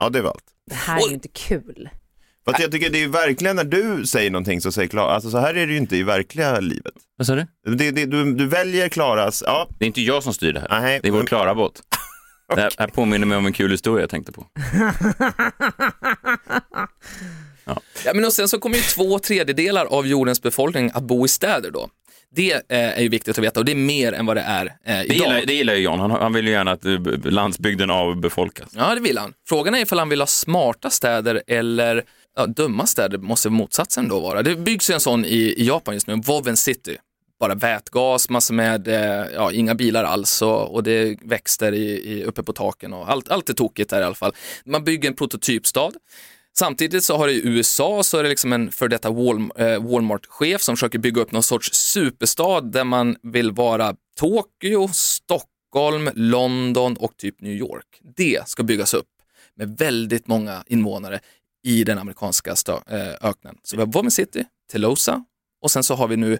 Ja, 0.00 0.08
det 0.08 0.22
var 0.22 0.30
allt. 0.30 0.44
Det 0.70 0.74
här 0.74 1.04
är 1.04 1.08
ju 1.08 1.14
inte 1.14 1.28
kul. 1.28 1.88
För 2.44 2.52
att 2.52 2.60
jag 2.60 2.72
tycker 2.72 2.90
det 2.90 3.02
är 3.02 3.08
verkligen 3.08 3.56
när 3.56 3.64
du 3.64 4.06
säger 4.06 4.30
någonting 4.30 4.60
så 4.60 4.72
säger 4.72 4.88
Klara, 4.88 5.14
alltså 5.14 5.30
så 5.30 5.38
här 5.38 5.54
är 5.54 5.66
det 5.66 5.72
ju 5.72 5.78
inte 5.78 5.96
i 5.96 6.02
verkliga 6.02 6.60
livet. 6.60 6.94
Vad 7.16 7.26
sa 7.26 7.34
du? 7.34 7.46
Det, 7.76 7.90
det, 7.90 8.04
du, 8.06 8.32
du 8.34 8.46
väljer 8.46 8.88
Klaras, 8.88 9.42
ja, 9.46 9.68
Det 9.78 9.84
är 9.84 9.86
inte 9.86 10.02
jag 10.02 10.22
som 10.22 10.34
styr 10.34 10.52
det 10.52 10.60
här. 10.60 10.80
nej, 10.80 11.00
Det 11.02 11.08
är 11.08 11.12
vår 11.12 11.18
men- 11.18 11.26
Klara-båt. 11.26 11.72
Det 12.54 12.60
här- 12.60 12.72
här 12.78 12.86
påminner 12.88 13.26
mig 13.26 13.36
om 13.38 13.46
en 13.46 13.52
kul 13.52 13.70
historia 13.70 14.02
jag 14.02 14.10
tänkte 14.10 14.32
på. 14.32 14.46
Ja, 18.04 18.12
men 18.14 18.24
och 18.24 18.32
sen 18.32 18.48
så 18.48 18.58
kommer 18.58 18.76
ju 18.76 18.82
två 18.82 19.18
tredjedelar 19.18 19.86
av 19.86 20.06
jordens 20.06 20.42
befolkning 20.42 20.90
att 20.94 21.02
bo 21.02 21.24
i 21.24 21.28
städer 21.28 21.70
då. 21.70 21.88
Det 22.36 22.52
eh, 22.52 22.60
är 22.68 23.00
ju 23.00 23.08
viktigt 23.08 23.38
att 23.38 23.44
veta 23.44 23.60
och 23.60 23.66
det 23.66 23.72
är 23.72 23.76
mer 23.76 24.12
än 24.12 24.26
vad 24.26 24.36
det 24.36 24.40
är 24.42 24.66
eh, 24.66 24.72
Det 24.84 25.04
idag. 25.04 25.14
gillar, 25.16 25.42
det 25.46 25.54
gillar 25.54 25.74
ju 25.74 25.80
John. 25.80 26.00
Han, 26.00 26.10
han 26.10 26.32
vill 26.32 26.46
ju 26.46 26.52
gärna 26.52 26.70
att 26.72 26.84
eh, 26.84 26.98
landsbygden 27.24 27.90
avbefolkas. 27.90 28.68
Ja, 28.76 28.94
det 28.94 29.00
vill 29.00 29.18
han. 29.18 29.32
Frågan 29.48 29.74
är 29.74 29.78
ifall 29.78 29.98
han 29.98 30.08
vill 30.08 30.20
ha 30.20 30.26
smarta 30.26 30.90
städer 30.90 31.42
eller 31.46 32.02
ja, 32.36 32.46
dumma 32.46 32.86
städer, 32.86 33.18
måste 33.18 33.50
motsatsen 33.50 34.08
då 34.08 34.20
vara. 34.20 34.42
Det 34.42 34.56
byggs 34.56 34.90
ju 34.90 34.94
en 34.94 35.00
sån 35.00 35.24
i, 35.24 35.54
i 35.56 35.66
Japan 35.66 35.94
just 35.94 36.06
nu, 36.06 36.16
Woven 36.16 36.56
City. 36.56 36.96
Bara 37.40 37.54
vätgas, 37.54 38.28
massor 38.28 38.54
med, 38.54 38.88
eh, 38.88 39.26
ja, 39.34 39.52
inga 39.52 39.74
bilar 39.74 40.04
alls 40.04 40.42
och, 40.42 40.74
och 40.74 40.82
det 40.82 40.90
är 40.90 41.16
växter 41.22 41.72
i, 41.72 42.12
i, 42.12 42.24
uppe 42.24 42.42
på 42.42 42.52
taken 42.52 42.92
och 42.92 43.10
allt, 43.10 43.28
allt 43.28 43.50
är 43.50 43.54
tokigt 43.54 43.90
där 43.90 44.00
i 44.00 44.04
alla 44.04 44.14
fall. 44.14 44.32
Man 44.64 44.84
bygger 44.84 45.08
en 45.08 45.16
prototypstad. 45.16 45.92
Samtidigt 46.56 47.04
så 47.04 47.16
har 47.16 47.26
det 47.26 47.32
i 47.32 47.46
USA 47.46 48.02
så 48.02 48.18
är 48.18 48.22
det 48.22 48.28
liksom 48.28 48.52
en 48.52 48.72
för 48.72 48.88
detta 48.88 49.08
eh, 49.08 49.82
Walmart-chef 49.82 50.62
som 50.62 50.76
försöker 50.76 50.98
bygga 50.98 51.22
upp 51.22 51.32
någon 51.32 51.42
sorts 51.42 51.72
superstad 51.72 52.60
där 52.60 52.84
man 52.84 53.16
vill 53.22 53.52
vara 53.52 53.94
Tokyo, 54.20 54.88
Stockholm, 54.92 56.10
London 56.14 56.96
och 56.96 57.16
typ 57.16 57.40
New 57.40 57.52
York. 57.52 58.00
Det 58.16 58.48
ska 58.48 58.62
byggas 58.62 58.94
upp 58.94 59.06
med 59.56 59.78
väldigt 59.78 60.26
många 60.26 60.64
invånare 60.66 61.20
i 61.64 61.84
den 61.84 61.98
amerikanska 61.98 62.50
eh, 62.90 62.98
öknen. 63.28 63.56
Så 63.62 63.76
vi 63.76 63.82
har 63.82 63.92
Women 63.92 64.10
City, 64.10 64.44
Telosa 64.72 65.24
och 65.62 65.70
sen 65.70 65.84
så 65.84 65.94
har 65.94 66.08
vi 66.08 66.16
nu 66.16 66.38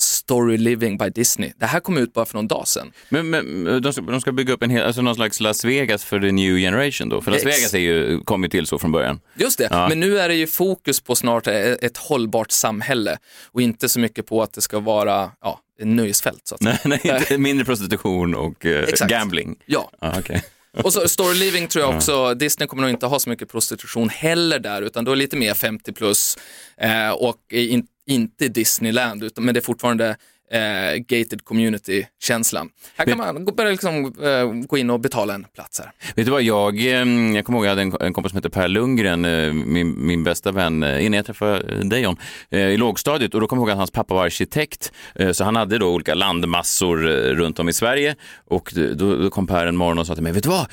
Story 0.00 0.56
Living 0.58 0.98
by 0.98 1.08
Disney. 1.10 1.52
Det 1.56 1.66
här 1.66 1.80
kom 1.80 1.98
ut 1.98 2.12
bara 2.12 2.24
för 2.24 2.34
någon 2.34 2.48
dag 2.48 2.68
sedan. 2.68 2.92
Men, 3.08 3.30
men 3.30 3.64
de, 3.82 3.92
ska, 3.92 4.02
de 4.02 4.20
ska 4.20 4.32
bygga 4.32 4.52
upp 4.54 4.62
en 4.62 4.70
hel, 4.70 4.82
alltså 4.86 5.02
någon 5.02 5.14
slags 5.14 5.40
Las 5.40 5.64
Vegas 5.64 6.04
för 6.04 6.20
the 6.20 6.32
new 6.32 6.56
generation 6.56 7.08
då? 7.08 7.20
För 7.20 7.30
Las 7.30 7.42
Ex- 7.42 7.46
Vegas 7.58 7.74
är 7.74 7.78
ju, 7.78 8.20
kom 8.20 8.42
ju 8.42 8.48
till 8.48 8.66
så 8.66 8.78
från 8.78 8.92
början. 8.92 9.20
Just 9.36 9.58
det, 9.58 9.68
Ja. 9.70 9.88
men 9.88 10.00
nu 10.00 10.18
är 10.18 10.28
det 10.28 10.34
ju 10.34 10.46
fokus 10.46 11.00
på 11.00 11.14
snart 11.14 11.46
e- 11.46 11.76
ett 11.82 11.96
hållbart 11.96 12.50
samhälle 12.50 13.18
och 13.52 13.62
inte 13.62 13.88
så 13.88 14.00
mycket 14.00 14.26
på 14.26 14.42
att 14.42 14.52
det 14.52 14.60
ska 14.60 14.80
vara 14.80 15.30
ja, 15.40 15.60
nöjesfält. 15.82 16.40
Så 16.44 16.54
att 16.54 16.62
säga. 16.62 16.78
Nej, 16.84 17.00
nej, 17.30 17.38
mindre 17.38 17.64
prostitution 17.64 18.34
och 18.34 18.66
eh, 18.66 18.86
gambling. 19.08 19.56
Ja, 19.66 19.90
Ja, 20.00 20.14
okej. 20.18 20.44
Och 20.84 20.92
så 20.92 21.08
Story 21.08 21.34
Living 21.34 21.68
tror 21.68 21.84
jag 21.84 21.96
också, 21.96 22.34
Disney 22.34 22.66
kommer 22.66 22.82
nog 22.82 22.90
inte 22.90 23.06
ha 23.06 23.18
så 23.18 23.30
mycket 23.30 23.48
prostitution 23.48 24.08
heller 24.08 24.58
där, 24.58 24.82
utan 24.82 25.04
då 25.04 25.12
är 25.12 25.16
lite 25.16 25.36
mer 25.36 25.54
50 25.54 25.92
plus 25.92 26.38
eh, 26.76 27.10
och 27.10 27.36
in, 27.52 27.86
inte 28.06 28.48
Disneyland, 28.48 29.24
utan, 29.24 29.44
men 29.44 29.54
det 29.54 29.60
är 29.60 29.62
fortfarande 29.62 30.16
eh, 30.52 30.96
gated 30.98 31.44
community-känslan. 31.44 32.70
Här 32.96 33.04
kan 33.06 33.18
man 33.18 33.44
gå- 33.44 33.52
börja 33.52 33.70
liksom, 33.70 34.14
eh, 34.22 34.66
gå 34.66 34.78
in 34.78 34.90
och 34.90 35.00
betala 35.00 35.34
en 35.34 35.44
plats 35.54 35.80
här. 35.80 35.90
Vet 36.16 36.26
du 36.26 36.32
vad, 36.32 36.42
jag, 36.42 36.78
eh, 36.78 36.86
jag 37.34 37.44
kommer 37.44 37.58
ihåg 37.58 37.64
jag 37.66 37.70
hade 37.70 37.82
en, 37.82 37.92
en 38.00 38.12
kompis 38.12 38.30
som 38.30 38.36
heter 38.38 38.48
Per 38.48 38.68
Lundgren, 38.68 39.24
eh, 39.24 39.52
min, 39.52 40.06
min 40.06 40.24
bästa 40.24 40.52
vän, 40.52 40.82
eh, 40.82 41.04
innan 41.06 41.16
jag 41.16 41.26
träffade 41.26 41.84
dig 41.84 42.02
John, 42.02 42.16
i 42.50 42.76
lågstadiet 42.76 43.34
och 43.34 43.40
då 43.40 43.46
kommer 43.46 43.60
jag 43.62 43.66
ihåg 43.68 43.70
att 43.70 43.78
hans 43.78 43.90
pappa 43.90 44.14
var 44.14 44.24
arkitekt, 44.24 44.92
så 45.32 45.44
han 45.44 45.56
hade 45.56 45.78
då 45.78 45.88
olika 45.94 46.14
landmassor 46.14 46.96
runt 47.34 47.58
om 47.58 47.68
i 47.68 47.72
Sverige 47.72 48.16
och 48.44 48.72
då, 48.94 49.16
då 49.16 49.30
kom 49.30 49.46
Per 49.46 49.66
en 49.66 49.76
morgon 49.76 49.98
och 49.98 50.06
sa 50.06 50.14
till 50.14 50.22
mig, 50.22 50.32
vet 50.32 50.42
du 50.42 50.48
vad, 50.48 50.66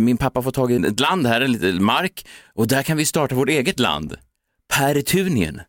min 0.00 0.16
pappa 0.16 0.42
får 0.42 0.50
tag 0.50 0.72
i 0.72 0.76
ett 0.86 1.00
land 1.00 1.26
här, 1.26 1.40
en 1.40 1.52
liten 1.52 1.84
mark 1.84 2.26
och 2.54 2.68
där 2.68 2.82
kan 2.82 2.96
vi 2.96 3.04
starta 3.04 3.34
vårt 3.34 3.48
eget 3.48 3.80
land. 3.80 4.16
Pertunien. 4.78 5.60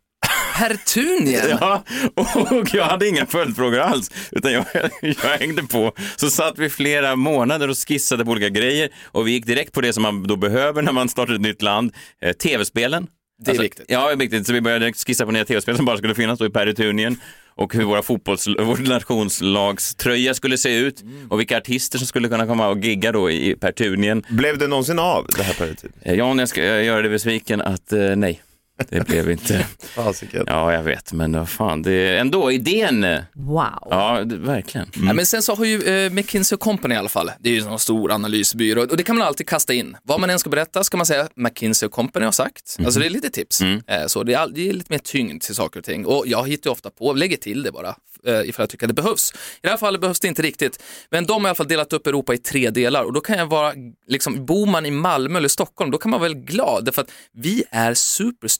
Hertunien! 0.56 1.58
Ja, 1.60 1.84
och 2.14 2.74
jag 2.74 2.84
hade 2.84 3.08
inga 3.08 3.26
följdfrågor 3.26 3.78
alls, 3.78 4.10
utan 4.30 4.52
jag, 4.52 4.64
jag 5.00 5.38
hängde 5.38 5.62
på. 5.62 5.92
Så 6.16 6.30
satt 6.30 6.58
vi 6.58 6.70
flera 6.70 7.16
månader 7.16 7.68
och 7.70 7.76
skissade 7.88 8.24
på 8.24 8.30
olika 8.30 8.48
grejer 8.48 8.88
och 9.04 9.26
vi 9.26 9.32
gick 9.32 9.46
direkt 9.46 9.72
på 9.72 9.80
det 9.80 9.92
som 9.92 10.02
man 10.02 10.26
då 10.26 10.36
behöver 10.36 10.82
när 10.82 10.92
man 10.92 11.08
startar 11.08 11.34
ett 11.34 11.40
nytt 11.40 11.62
land, 11.62 11.92
eh, 12.22 12.32
tv-spelen. 12.32 13.06
Det 13.44 13.50
är 13.50 13.58
viktigt. 13.58 13.86
Ja, 13.88 14.06
det 14.06 14.12
är 14.12 14.16
viktigt. 14.16 14.46
Så 14.46 14.52
vi 14.52 14.60
började 14.60 14.92
skissa 14.92 15.26
på 15.26 15.32
nya 15.32 15.44
tv-spel 15.44 15.76
som 15.76 15.84
bara 15.84 15.96
skulle 15.98 16.14
finnas 16.14 16.38
då 16.38 16.46
i 16.46 16.50
Peritunien 16.50 17.20
och 17.54 17.74
hur 17.74 17.84
våra 17.84 18.02
fotbolls, 18.02 18.48
vår 18.48 18.88
nationslagströja 18.88 20.34
skulle 20.34 20.58
se 20.58 20.78
ut 20.78 21.04
och 21.28 21.40
vilka 21.40 21.56
artister 21.56 21.98
som 21.98 22.06
skulle 22.06 22.28
kunna 22.28 22.46
komma 22.46 22.68
och 22.68 22.78
gigga 22.78 23.12
då 23.12 23.30
i 23.30 23.56
Peritunien. 23.60 24.24
Blev 24.28 24.58
det 24.58 24.66
någonsin 24.66 24.98
av 24.98 25.26
det 25.36 25.42
här 25.42 25.54
tid? 25.54 25.92
Eh, 26.02 26.14
Jan, 26.14 26.38
jag 26.38 26.48
ska 26.48 26.82
göra 26.82 27.02
dig 27.02 27.10
besviken 27.10 27.60
att 27.60 27.92
eh, 27.92 28.16
nej, 28.16 28.42
det 28.88 29.06
blev 29.06 29.30
inte. 29.30 29.66
Fasiken. 29.78 30.44
Ja, 30.46 30.72
jag 30.72 30.82
vet, 30.82 31.12
men 31.12 31.32
vad 31.32 31.48
fan, 31.48 31.82
det 31.82 31.92
är 31.92 32.20
ändå 32.20 32.52
idén. 32.52 33.06
Wow. 33.34 33.88
Ja, 33.90 34.24
det, 34.24 34.36
verkligen. 34.36 34.90
Ja, 34.94 35.12
men 35.12 35.26
sen 35.26 35.42
så 35.42 35.54
har 35.54 35.64
ju 35.64 35.82
eh, 35.82 36.12
McKinsey 36.12 36.58
Company 36.58 36.94
i 36.94 36.98
alla 36.98 37.08
fall, 37.08 37.30
det 37.40 37.48
är 37.48 37.52
ju 37.54 37.60
en 37.60 37.78
stor 37.78 38.12
analysbyrå 38.12 38.80
och 38.82 38.96
det 38.96 39.02
kan 39.02 39.16
man 39.16 39.26
alltid 39.26 39.48
kasta 39.48 39.72
in. 39.72 39.96
Vad 40.02 40.20
man 40.20 40.30
än 40.30 40.38
ska 40.38 40.50
berätta 40.50 40.84
ska 40.84 40.96
man 40.96 41.06
säga 41.06 41.28
McKinsey 41.34 41.88
Company 41.88 42.24
har 42.24 42.32
sagt. 42.32 42.76
Alltså 42.84 43.00
det 43.00 43.06
är 43.06 43.10
lite 43.10 43.30
tips. 43.30 43.60
Eh, 43.62 44.06
så 44.06 44.22
det 44.22 44.34
är, 44.34 44.48
det 44.48 44.68
är 44.68 44.72
lite 44.72 44.92
mer 44.92 44.98
tyngd 44.98 45.42
till 45.42 45.54
saker 45.54 45.80
och 45.80 45.84
ting 45.84 46.06
och 46.06 46.24
jag 46.26 46.48
hittar 46.48 46.70
ju 46.70 46.72
ofta 46.72 46.90
på, 46.90 47.12
lägger 47.12 47.36
till 47.36 47.62
det 47.62 47.72
bara 47.72 47.94
eh, 48.26 48.48
ifall 48.48 48.62
jag 48.62 48.70
tycker 48.70 48.86
att 48.86 48.96
det 48.96 49.02
behövs. 49.02 49.32
I 49.32 49.36
det 49.60 49.68
här 49.68 49.76
fallet 49.76 50.00
behövs 50.00 50.20
det 50.20 50.28
inte 50.28 50.42
riktigt, 50.42 50.82
men 51.10 51.26
de 51.26 51.32
har 51.32 51.48
i 51.48 51.50
alla 51.50 51.54
fall 51.54 51.68
delat 51.68 51.92
upp 51.92 52.06
Europa 52.06 52.34
i 52.34 52.38
tre 52.38 52.70
delar 52.70 53.04
och 53.04 53.12
då 53.12 53.20
kan 53.20 53.38
jag 53.38 53.46
vara, 53.46 53.72
liksom, 54.06 54.46
bor 54.46 54.66
man 54.66 54.86
i 54.86 54.90
Malmö 54.90 55.38
eller 55.38 55.48
Stockholm, 55.48 55.90
då 55.90 55.98
kan 55.98 56.10
man 56.10 56.20
väl 56.20 56.34
glad, 56.34 56.84
därför 56.84 57.02
att 57.02 57.10
vi 57.34 57.64
är 57.70 57.94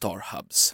superstar 0.07 0.23
hubs. 0.37 0.73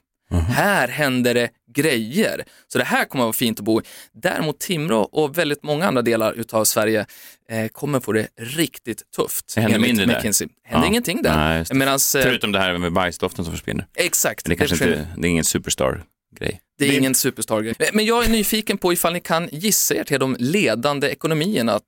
Här 0.48 0.88
händer 0.88 1.34
det 1.34 1.50
grejer. 1.74 2.44
Så 2.68 2.78
det 2.78 2.84
här 2.84 3.04
kommer 3.04 3.24
att 3.24 3.26
vara 3.26 3.32
fint 3.32 3.58
att 3.58 3.64
bo 3.64 3.80
i. 3.80 3.84
Däremot 4.12 4.58
Timrå 4.60 4.98
och 5.00 5.38
väldigt 5.38 5.62
många 5.62 5.86
andra 5.86 6.02
delar 6.02 6.32
utav 6.32 6.64
Sverige 6.64 7.06
eh, 7.50 7.68
kommer 7.68 8.00
få 8.00 8.12
det 8.12 8.28
riktigt 8.40 9.02
tufft. 9.16 9.52
Det 9.54 9.60
händer 9.60 9.78
mindre 9.78 10.06
där. 10.06 10.16
McKinsey. 10.16 10.48
händer 10.64 10.86
Ja. 10.86 10.90
ingenting 10.90 11.22
där. 11.22 11.36
Nej, 11.36 11.64
det. 11.68 11.74
Medans, 11.74 12.14
eh, 12.14 12.22
Förutom 12.22 12.52
det 12.52 12.58
här 12.58 12.78
med 12.78 12.92
bajsdoften 12.92 13.44
som 13.44 13.54
försvinner. 13.54 13.86
exakt, 13.94 14.44
Det 14.44 14.52
är 14.52 14.56
kanske 14.56 14.76
försvinner. 14.76 15.00
inte, 15.02 15.14
det 15.20 15.26
är 15.28 15.30
ingen 15.30 15.44
superstar-grej. 15.44 16.60
Det 16.78 16.84
är 16.88 16.98
ingen 16.98 17.14
superstar-grej. 17.14 17.74
Men 17.92 18.04
jag 18.04 18.24
är 18.24 18.28
nyfiken 18.28 18.78
på 18.78 18.92
ifall 18.92 19.12
ni 19.12 19.20
kan 19.20 19.48
gissa 19.52 19.94
er 19.94 20.04
till 20.04 20.20
de 20.20 20.36
ledande 20.38 21.08
ekonomierna 21.08 21.80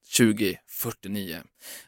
2049. 0.83 1.37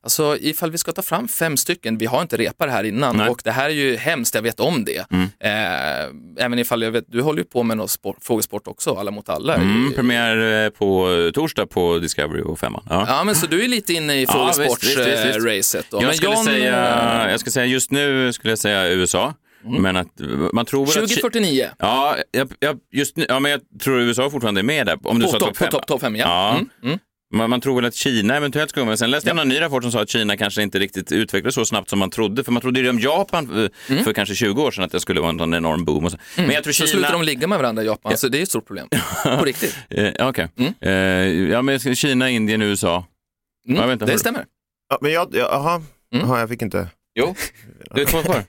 Alltså 0.01 0.37
ifall 0.40 0.70
vi 0.70 0.79
ska 0.79 0.92
ta 0.92 1.03
fram 1.03 1.29
fem 1.29 1.57
stycken, 1.57 1.99
vi 1.99 2.07
har 2.07 2.22
inte 2.22 2.37
repar 2.37 2.68
här 2.68 2.85
innan 2.85 3.16
Nej. 3.16 3.29
och 3.29 3.40
det 3.44 3.51
här 3.51 3.64
är 3.64 3.75
ju 3.75 3.96
hemskt, 3.96 4.35
jag 4.35 4.42
vet 4.42 4.61
om 4.61 4.85
det. 4.85 5.11
Mm. 5.11 5.29
Eh, 5.40 6.44
även 6.44 6.59
ifall 6.59 6.83
jag 6.83 6.90
vet, 6.90 7.05
du 7.09 7.22
håller 7.22 7.38
ju 7.38 7.44
på 7.44 7.62
med 7.62 7.77
någon 7.77 7.88
sport, 7.88 8.16
frågesport 8.20 8.66
också, 8.66 8.94
Alla 8.94 9.11
mot 9.11 9.29
alla. 9.29 9.55
Mm, 9.55 9.92
premiär 9.94 10.64
eh, 10.64 10.70
på 10.70 11.31
torsdag 11.35 11.66
på 11.66 11.99
Discovery 11.99 12.42
och 12.42 12.59
femman. 12.59 12.83
Ja. 12.90 13.05
Ja, 13.09 13.25
men 13.25 13.35
så 13.35 13.46
du 13.46 13.64
är 13.64 13.68
lite 13.68 13.92
inne 13.92 14.14
i 14.14 14.25
Ja, 14.25 14.33
frågesportsracet 14.33 15.87
då. 15.90 16.03
Jag, 16.03 16.14
skulle 16.14 16.35
John, 16.35 16.44
säga, 16.44 17.25
eh, 17.25 17.31
jag 17.31 17.40
ska 17.40 17.51
säga 17.51 17.66
just 17.66 17.90
nu 17.90 18.33
skulle 18.33 18.53
jag 18.53 18.59
säga 18.59 18.88
USA, 18.88 19.35
men 19.62 19.96
att 19.96 20.20
eh, 20.20 20.27
man 20.53 20.66
tror 20.66 20.87
väl 20.87 21.05
att... 21.05 21.11
2049, 21.11 21.70
Ja, 21.79 22.16
jag, 22.31 22.53
jag, 22.59 22.79
just 22.92 23.16
nu, 23.16 23.27
ja, 23.29 23.40
men 23.40 23.51
jag 23.51 23.61
tror 23.81 24.01
USA 24.01 24.31
fortfarande 24.31 24.61
är 24.61 24.62
med 24.62 24.87
där. 24.87 24.99
Om 25.03 25.18
du 25.18 25.25
på 25.25 25.33
sa 25.33 25.38
topp 25.38 25.49
topp 25.49 25.57
fem. 25.57 25.70
top, 25.70 25.87
top 25.87 26.01
fem, 26.01 26.16
ja. 26.16 26.25
Ja. 26.27 26.51
Mm, 26.51 26.68
mm. 26.83 26.99
Man, 27.34 27.50
man 27.50 27.60
tror 27.60 27.76
väl 27.76 27.84
att 27.84 27.94
Kina 27.94 28.36
eventuellt 28.36 28.70
ska 28.70 28.80
gå 28.80 28.86
med. 28.86 28.98
Sen 28.98 29.10
läste 29.10 29.28
jag 29.28 29.36
någon 29.36 29.48
ny 29.48 29.60
rapport 29.60 29.82
som 29.82 29.92
sa 29.92 30.02
att 30.02 30.08
Kina 30.08 30.36
kanske 30.36 30.62
inte 30.62 30.78
riktigt 30.78 31.12
utvecklades 31.12 31.54
så 31.54 31.64
snabbt 31.64 31.90
som 31.90 31.98
man 31.98 32.10
trodde. 32.10 32.44
För 32.44 32.52
man 32.52 32.62
trodde 32.62 32.80
ju 32.80 32.90
om 32.90 32.98
Japan 33.00 33.46
för, 33.48 33.70
för 34.04 34.12
kanske 34.12 34.34
20 34.34 34.62
år 34.62 34.70
sedan 34.70 34.84
att 34.84 34.92
det 34.92 35.00
skulle 35.00 35.20
vara 35.20 35.30
en 35.30 35.38
sån 35.38 35.54
enorm 35.54 35.84
boom. 35.84 36.04
Och 36.04 36.10
så. 36.10 36.18
Men 36.36 36.50
jag 36.50 36.64
tror 36.64 36.72
Så 36.72 36.86
Kina... 36.86 36.88
slutar 36.90 37.12
de 37.12 37.22
ligga 37.22 37.46
med 37.46 37.58
varandra 37.58 37.82
i 37.82 37.86
Japan, 37.86 38.16
så 38.16 38.28
det 38.28 38.38
är 38.38 38.42
ett 38.42 38.48
stort 38.48 38.66
problem. 38.66 38.88
På 39.38 39.44
riktigt. 39.44 39.76
Eh, 39.90 40.12
ja, 40.18 40.28
Okej. 40.28 40.48
Mm. 40.58 40.74
Eh, 40.80 41.50
ja, 41.50 41.62
men 41.62 41.78
Kina, 41.96 42.30
Indien, 42.30 42.62
USA. 42.62 43.04
Mm, 43.68 43.80
Jag 43.80 43.86
vet 43.86 43.92
inte, 43.92 44.04
har 44.04 44.12
det 44.12 44.18
stämmer. 44.18 44.44
Ja, 44.90 44.98
men 45.00 45.12
jag, 45.12 45.28
ja, 45.32 45.46
aha, 45.48 45.82
Mm. 46.14 46.24
aha, 46.24 46.38
jag 46.40 46.48
fick 46.48 46.62
inte. 46.62 46.88
Jo, 47.14 47.34
du 47.94 48.00
är 48.02 48.06
två 48.06 48.22
kvar. 48.22 48.44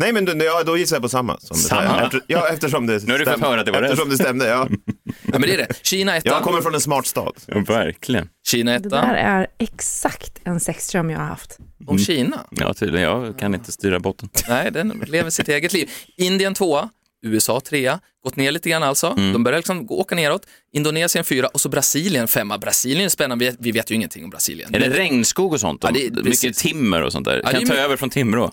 Nej, 0.00 0.12
men 0.12 0.24
då, 0.24 0.32
ja, 0.44 0.62
då 0.66 0.76
gissar 0.76 0.96
jag 0.96 1.02
på 1.02 1.08
samma. 1.08 1.40
Som 1.40 1.56
Samma? 1.56 2.02
Efter, 2.02 2.20
ja, 2.26 2.48
eftersom 2.48 2.86
det 2.86 3.06
Nu 3.06 3.12
har 3.12 3.18
du 3.18 3.24
fått 3.24 3.40
höra 3.40 3.60
att 3.60 3.66
det 3.66 3.72
var 3.72 3.82
rätt. 3.82 3.90
Eftersom 3.90 4.10
det 4.10 4.16
stämde, 4.16 4.46
ja. 4.48 4.68
Ja, 5.04 5.14
men 5.38 5.40
det 5.42 5.54
är 5.54 5.58
det. 5.58 5.68
Kina 5.82 6.16
etta. 6.16 6.28
Jag 6.28 6.42
kommer 6.42 6.60
från 6.60 6.74
en 6.74 6.80
smart 6.80 7.06
stad. 7.06 7.32
Ja, 7.46 7.58
verkligen. 7.68 8.28
Kina 8.46 8.70
Det 8.70 8.76
etta. 8.76 8.88
där 8.88 9.14
är 9.14 9.46
exakt 9.58 10.40
en 10.44 10.60
sexdröm 10.60 11.10
jag 11.10 11.18
har 11.18 11.26
haft. 11.26 11.58
Om 11.86 11.98
Kina? 11.98 12.40
Ja, 12.50 12.74
tydligen. 12.74 13.08
Jag 13.10 13.38
kan 13.38 13.54
inte 13.54 13.72
styra 13.72 14.00
botten. 14.00 14.28
Nej, 14.48 14.70
den 14.72 15.04
lever 15.06 15.30
sitt 15.30 15.48
eget 15.48 15.72
liv. 15.72 15.90
Indien 16.16 16.54
tvåa, 16.54 16.88
USA 17.22 17.60
trea, 17.60 18.00
gått 18.24 18.36
ner 18.36 18.52
lite 18.52 18.70
grann 18.70 18.82
alltså. 18.82 19.06
Mm. 19.06 19.32
De 19.32 19.44
börjar 19.44 19.58
liksom 19.58 19.86
åka 19.90 20.14
neråt. 20.14 20.46
Indonesien 20.72 21.24
fyra 21.24 21.46
och 21.48 21.60
så 21.60 21.68
Brasilien 21.68 22.28
femma. 22.28 22.58
Brasilien 22.58 23.04
är 23.04 23.08
spännande, 23.08 23.56
vi, 23.58 23.72
vet 23.72 23.90
ju 23.90 23.94
ingenting 23.94 24.24
om 24.24 24.30
Brasilien. 24.30 24.74
Är 24.74 24.80
det 24.80 24.88
regnskog 24.88 25.52
och 25.52 25.60
sånt? 25.60 25.84
Ja, 25.84 25.90
det 25.90 26.06
är- 26.06 26.10
Mycket 26.10 26.24
precis. 26.24 26.56
timmer 26.62 27.02
och 27.02 27.12
sånt 27.12 27.24
där. 27.24 27.40
Ja, 27.44 27.50
kan 27.50 27.62
är 27.62 27.66
ta 27.66 27.74
över 27.74 27.96
från 27.96 28.10
Timrå. 28.10 28.50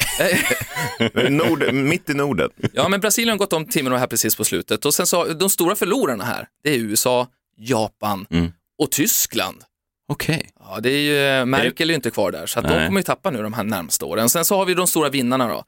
Nord, 1.30 1.74
mitt 1.74 2.10
i 2.10 2.14
Norden. 2.14 2.50
Ja, 2.74 2.88
men 2.90 3.00
Brasilien 3.00 3.30
har 3.30 3.38
gått 3.38 3.54
om 3.54 3.66
Timrå 3.66 3.96
här 3.98 4.08
precis 4.08 4.36
på 4.36 4.44
slutet. 4.44 4.86
Och 4.86 4.94
sen 4.94 5.08
så, 5.08 5.26
de 5.26 5.50
stora 5.50 5.76
förlorarna 5.76 6.24
här, 6.24 6.48
det 6.64 6.70
är 6.70 6.78
USA, 6.78 7.28
Japan 7.58 8.26
Mm. 8.32 8.52
och 8.78 8.92
Tyskland. 8.92 9.64
Okej. 10.10 10.50
Ja, 10.60 10.80
det 10.80 10.90
är 10.90 11.40
ju, 11.40 11.46
Merkel 11.46 11.90
är 11.90 11.92
ju 11.92 11.96
inte 11.96 12.10
kvar 12.12 12.32
där, 12.32 12.46
så 12.46 12.60
att 12.60 12.68
de 12.68 12.86
kommer 12.88 13.00
ju 13.00 13.04
tappa 13.04 13.30
nu 13.32 13.42
de 13.44 13.54
här 13.54 13.64
närmaste 13.64 14.06
åren. 14.06 14.30
Sen 14.30 14.46
så 14.46 14.56
har 14.56 14.66
vi 14.66 14.74
de 14.74 14.88
stora 14.88 15.10
vinnarna 15.10 15.48
då. 15.48 15.64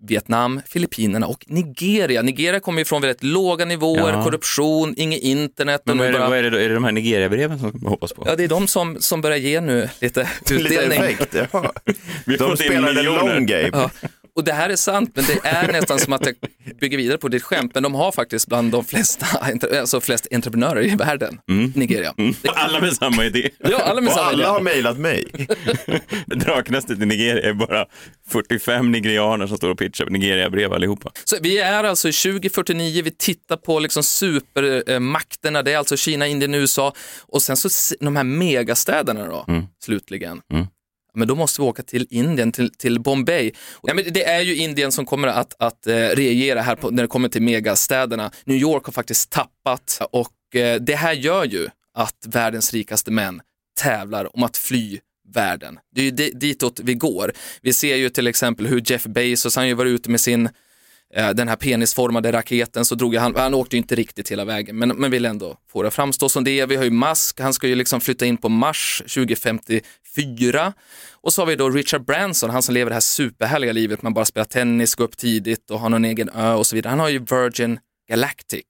Vietnam, 0.00 0.60
Filippinerna 0.66 1.26
och 1.26 1.44
Nigeria. 1.48 2.22
Nigeria 2.22 2.60
kommer 2.60 2.78
ju 2.78 2.84
från 2.84 3.02
väldigt 3.02 3.22
låga 3.22 3.64
nivåer, 3.64 4.12
Ja. 4.12 4.24
korruption, 4.24 4.94
inget 4.96 5.20
internet. 5.22 5.82
Men 5.84 5.92
och 5.92 5.98
vad 5.98 6.08
är, 6.08 6.12
det, 6.12 6.18
bara... 6.18 6.28
vad 6.28 6.38
är, 6.38 6.42
det, 6.42 6.50
då? 6.50 6.56
är 6.56 6.68
det 6.68 6.74
de 6.74 6.84
här 6.84 6.92
Nigeria-breven 6.92 7.58
som 7.58 7.70
man 7.82 7.90
hoppas 7.90 8.12
på? 8.12 8.24
Ja, 8.26 8.36
det 8.36 8.44
är 8.44 8.48
de 8.48 8.66
som, 8.66 8.96
som 9.00 9.20
börjar 9.20 9.36
ge 9.36 9.60
nu 9.60 9.88
lite 10.00 10.20
Lite 10.50 10.54
utdelning. 10.64 10.98
effekt. 11.02 11.36
Ja. 11.52 11.72
Vi 12.26 12.38
får 12.38 12.48
De 12.48 12.56
spelar 12.56 12.88
the 12.88 12.94
miljoner. 12.94 13.34
long 13.34 13.46
game. 13.46 13.70
Ja. 13.72 13.90
Och 14.38 14.44
det 14.44 14.52
här 14.52 14.70
är 14.70 14.76
sant, 14.76 15.10
men 15.14 15.24
det 15.24 15.48
är 15.48 15.72
nästan 15.72 15.98
som 15.98 16.12
att 16.12 16.26
jag 16.26 16.34
bygger 16.80 16.96
vidare 16.98 17.18
på 17.18 17.28
ditt 17.28 17.42
skämt, 17.42 17.70
men 17.74 17.82
de 17.82 17.94
har 17.94 18.12
faktiskt 18.12 18.46
bland 18.46 18.72
de 18.72 18.84
flesta, 18.84 19.26
alltså 19.80 20.00
flest 20.00 20.26
entreprenörer 20.30 20.86
i 20.86 20.94
världen, 20.96 21.38
Nigeria. 21.74 22.14
Det- 22.16 22.48
Alla 22.50 22.80
med 22.80 22.92
samma 22.92 23.24
idé. 23.24 23.50
Ja, 23.58 23.78
alla 23.78 24.00
med 24.00 24.08
Och 24.10 24.14
samma 24.18 24.32
idé. 24.32 24.44
alla 24.44 24.52
har 24.52 24.60
mejlat 24.60 24.98
mig. 24.98 25.24
Draknästet 26.26 27.02
i 27.02 27.06
Nigeria 27.06 27.48
är 27.48 27.52
bara 27.54 27.86
45 28.28 28.92
nigerianer 28.92 29.46
som 29.46 29.56
står 29.56 29.70
och 29.70 29.78
pitchar 29.78 30.06
Nigeria-brev 30.06 30.72
allihopa. 30.72 31.10
Så 31.24 31.36
vi 31.42 31.58
är 31.58 31.84
alltså 31.84 32.08
i 32.08 32.12
2049, 32.12 33.02
vi 33.04 33.10
tittar 33.10 33.56
på 33.56 33.78
liksom 33.78 34.02
supermakterna, 34.02 35.62
det 35.62 35.72
är 35.72 35.78
alltså 35.78 35.96
Kina, 35.96 36.26
Indien, 36.26 36.54
USA 36.54 36.94
och 37.28 37.42
sen 37.42 37.56
så 37.56 37.68
de 38.00 38.16
här 38.16 38.24
megastäderna 38.24 39.26
då, 39.26 39.46
slutligen. 39.84 40.40
Mm. 40.52 40.66
Men 41.14 41.28
då 41.28 41.34
måste 41.34 41.60
vi 41.60 41.66
åka 41.66 41.82
till 41.82 42.06
Indien, 42.10 42.52
till, 42.52 42.70
till 42.70 43.00
Bombay. 43.00 43.52
Ja, 43.82 43.94
men 43.94 44.04
det 44.12 44.24
är 44.24 44.40
ju 44.40 44.56
Indien 44.56 44.92
som 44.92 45.06
kommer 45.06 45.28
att, 45.28 45.54
att 45.58 45.86
eh, 45.86 45.94
regera 45.94 46.62
här 46.62 46.76
på, 46.76 46.90
när 46.90 47.02
det 47.02 47.08
kommer 47.08 47.28
till 47.28 47.42
megastäderna. 47.42 48.30
New 48.44 48.56
York 48.56 48.84
har 48.84 48.92
faktiskt 48.92 49.30
tappat 49.30 50.00
och 50.10 50.56
eh, 50.56 50.80
det 50.80 50.94
här 50.94 51.12
gör 51.12 51.44
ju 51.44 51.68
att 51.94 52.26
världens 52.26 52.72
rikaste 52.72 53.10
män 53.10 53.40
tävlar 53.80 54.36
om 54.36 54.42
att 54.42 54.56
fly 54.56 54.98
världen. 55.34 55.78
Det 55.94 56.00
är 56.00 56.04
ju 56.04 56.10
ditåt 56.30 56.80
vi 56.84 56.94
går. 56.94 57.32
Vi 57.62 57.72
ser 57.72 57.96
ju 57.96 58.08
till 58.08 58.26
exempel 58.26 58.66
hur 58.66 58.82
Jeff 58.84 59.04
Bezos, 59.04 59.56
han 59.56 59.62
har 59.62 59.68
ju 59.68 59.74
varit 59.74 59.90
ute 59.90 60.10
med 60.10 60.20
sin 60.20 60.48
Eh, 61.14 61.30
den 61.30 61.48
här 61.48 61.56
penisformade 61.56 62.32
raketen 62.32 62.84
så 62.84 62.94
drog 62.94 63.14
jag, 63.14 63.20
han, 63.20 63.36
han 63.36 63.54
åkte 63.54 63.76
ju 63.76 63.78
inte 63.78 63.94
riktigt 63.94 64.30
hela 64.30 64.44
vägen 64.44 64.76
men, 64.76 64.88
men 64.88 65.10
vill 65.10 65.24
ändå 65.24 65.56
få 65.72 65.82
det 65.82 65.88
att 65.88 65.94
framstå 65.94 66.28
som 66.28 66.44
det. 66.44 66.66
Vi 66.66 66.76
har 66.76 66.84
ju 66.84 66.90
Musk, 66.90 67.40
han 67.40 67.54
ska 67.54 67.68
ju 67.68 67.74
liksom 67.74 68.00
flytta 68.00 68.26
in 68.26 68.36
på 68.36 68.48
Mars 68.48 69.02
2054 69.14 70.72
och 71.12 71.32
så 71.32 71.42
har 71.42 71.46
vi 71.46 71.56
då 71.56 71.70
Richard 71.70 72.04
Branson, 72.04 72.50
han 72.50 72.62
som 72.62 72.74
lever 72.74 72.90
det 72.90 72.94
här 72.94 73.00
superhärliga 73.00 73.72
livet, 73.72 74.02
man 74.02 74.14
bara 74.14 74.24
spelar 74.24 74.44
tennis, 74.44 74.94
går 74.94 75.04
upp 75.04 75.16
tidigt 75.16 75.70
och 75.70 75.80
har 75.80 75.88
någon 75.88 76.04
egen 76.04 76.28
ö 76.28 76.52
och 76.52 76.66
så 76.66 76.76
vidare. 76.76 76.90
Han 76.90 77.00
har 77.00 77.08
ju 77.08 77.18
Virgin 77.18 77.78
Galactic, 78.08 78.64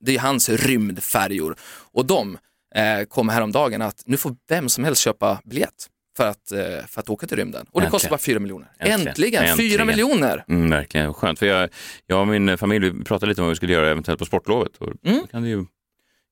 det 0.00 0.10
är 0.10 0.14
ju 0.14 0.20
hans 0.20 0.48
rymdfärjor 0.48 1.56
och 1.92 2.06
de 2.06 2.38
eh, 2.74 3.04
kom 3.08 3.28
häromdagen 3.28 3.82
att 3.82 4.02
nu 4.06 4.16
får 4.16 4.36
vem 4.48 4.68
som 4.68 4.84
helst 4.84 5.02
köpa 5.02 5.40
biljett 5.44 5.88
för 6.18 6.28
att, 6.28 6.52
eh, 6.52 6.58
för 6.88 7.00
att 7.00 7.08
åka 7.08 7.26
till 7.26 7.36
rymden 7.36 7.60
och 7.60 7.80
det 7.80 7.86
Äntligen. 7.86 7.90
kostar 7.90 8.10
bara 8.10 8.18
4 8.18 8.38
miljoner. 8.40 8.68
Äntligen. 8.78 9.08
Äntligen, 9.08 9.44
Äntligen. 9.44 9.70
4 9.78 9.84
miljoner! 9.84 10.44
Mm, 10.48 10.70
verkligen 10.70 11.14
skönt, 11.14 11.38
för 11.38 11.46
jag, 11.46 11.68
jag 12.06 12.20
och 12.20 12.28
min 12.28 12.58
familj 12.58 12.90
vi 12.90 13.04
pratade 13.04 13.30
lite 13.30 13.40
om 13.40 13.46
vad 13.46 13.50
vi 13.52 13.56
skulle 13.56 13.72
göra 13.72 13.90
eventuellt 13.90 14.18
på 14.18 14.24
sportlovet. 14.24 14.76
Och 14.78 14.88
Mm. 15.06 15.26
kan 15.30 15.42
det 15.42 15.48
ju, 15.48 15.64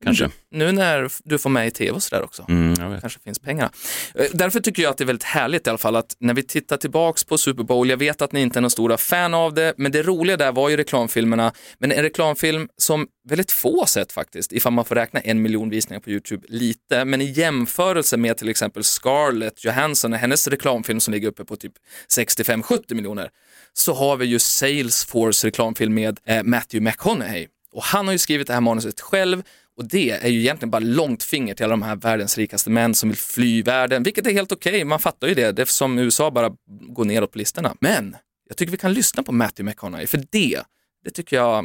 kanske. 0.07 0.31
Nu 0.51 0.73
när 0.73 1.11
du 1.25 1.39
får 1.39 1.51
med 1.51 1.67
i 1.67 1.71
tv 1.71 1.91
och 1.91 2.03
sådär 2.03 2.25
också. 2.25 2.45
Mm, 2.49 3.01
kanske 3.01 3.21
finns 3.21 3.39
pengar. 3.39 3.71
Eh, 4.15 4.25
Därför 4.33 4.61
tycker 4.61 4.83
jag 4.83 4.91
att 4.91 4.99
det 4.99 5.05
är 5.05 5.07
väldigt 5.07 5.23
härligt 5.23 5.67
i 5.67 5.71
alla 5.71 5.79
fall 5.79 5.97
att 5.97 6.17
när 6.19 6.35
vi 6.35 6.43
tittar 6.43 6.77
tillbaks 6.77 7.25
på 7.25 7.39
Super 7.39 7.63
Bowl, 7.63 7.91
jag 7.91 7.97
vet 7.97 8.23
att 8.23 8.33
ni 8.33 8.41
inte 8.41 8.59
är 8.59 8.61
någon 8.61 8.71
stora 8.71 8.97
fan 8.97 9.35
av 9.35 9.55
det, 9.55 9.75
men 9.77 9.93
det 9.93 10.03
roliga 10.03 10.37
där 10.37 10.53
var 10.53 10.69
ju 10.69 10.77
reklamfilmerna, 10.77 11.53
men 11.79 11.93
en 11.93 12.03
reklamfilm 12.03 12.69
som 12.77 13.07
väldigt 13.29 13.53
få 13.53 13.87
sett 13.87 14.13
faktiskt, 14.13 14.53
ifall 14.53 14.73
man 14.73 14.85
får 14.85 14.95
räkna 14.95 15.21
en 15.21 15.43
miljon 15.43 15.71
visningar 15.71 16.01
på 16.01 16.11
YouTube 16.11 16.47
lite, 16.49 17.05
men 17.05 17.21
i 17.21 17.25
jämförelse 17.25 18.17
med 18.17 18.37
till 18.37 18.49
exempel 18.49 18.85
Scarlett 18.85 19.65
Johansson 19.65 20.13
och 20.13 20.19
hennes 20.19 20.49
reklamfilm 20.49 21.01
som 21.01 21.15
ligger 21.15 21.29
uppe 21.29 21.45
på 21.45 21.57
typ 21.57 21.73
65-70 22.17 22.95
miljoner, 22.95 23.31
så 23.73 23.95
har 23.95 24.17
vi 24.17 24.27
ju 24.27 24.39
Salesforce 24.39 25.47
reklamfilm 25.47 25.95
med 25.95 26.19
eh, 26.27 26.43
Matthew 26.43 26.91
McConaughey. 26.91 27.47
Och 27.73 27.83
han 27.83 28.07
har 28.07 28.13
ju 28.13 28.19
skrivit 28.19 28.47
det 28.47 28.53
här 28.55 28.61
manuset 28.61 29.01
själv 29.01 29.43
och 29.77 29.89
det 29.89 30.11
är 30.11 30.29
ju 30.29 30.41
egentligen 30.41 30.71
bara 30.71 30.79
långt 30.79 31.23
finger 31.23 31.55
till 31.55 31.65
alla 31.65 31.73
de 31.73 31.83
här 31.83 31.97
världens 31.97 32.39
rikaste 32.39 32.71
män 32.71 32.95
som 32.95 33.09
vill 33.09 33.19
fly 33.19 33.63
världen, 33.63 34.03
vilket 34.03 34.27
är 34.27 34.33
helt 34.33 34.53
okej, 34.53 34.85
man 34.85 34.99
fattar 34.99 35.29
ju 35.29 35.35
det, 35.35 35.53
det 35.53 35.63
är 35.63 35.67
som 35.67 35.99
USA 35.99 36.31
bara 36.31 36.51
går 36.67 37.05
neråt 37.05 37.33
på 37.33 37.39
listorna. 37.39 37.77
Men 37.81 38.17
jag 38.49 38.57
tycker 38.57 38.71
vi 38.71 38.79
kan 38.79 38.93
lyssna 38.93 39.23
på 39.23 39.33
Matthew 39.33 39.71
McConaughey, 39.71 40.07
för 40.07 40.25
det, 40.31 40.63
det 41.05 41.11
tycker 41.11 41.37
jag, 41.37 41.65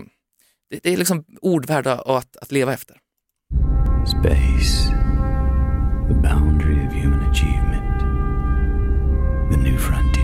det, 0.70 0.80
det 0.84 0.94
är 0.94 0.98
liksom 0.98 1.26
ord 1.42 1.66
värda 1.66 1.94
att, 1.94 2.38
att 2.38 2.52
leva 2.52 2.74
efter. 2.74 2.98
Space. 4.08 4.88
The 6.08 6.14
boundary 6.14 6.88
of 6.88 6.94
human 6.94 7.30
achievement. 7.30 8.02
The 9.52 9.58
new 9.58 9.78
frontier. 9.78 10.21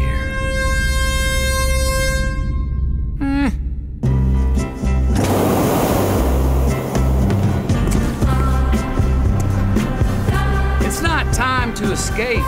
Time 11.37 11.71
to 11.71 11.91
escape. 11.91 12.41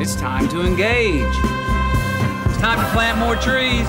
It's 0.00 0.16
time 0.16 0.48
to 0.48 0.62
engage. 0.62 1.22
It's 1.22 2.58
time 2.58 2.80
to 2.80 2.90
plant 2.92 3.16
more 3.18 3.36
trees. 3.36 3.86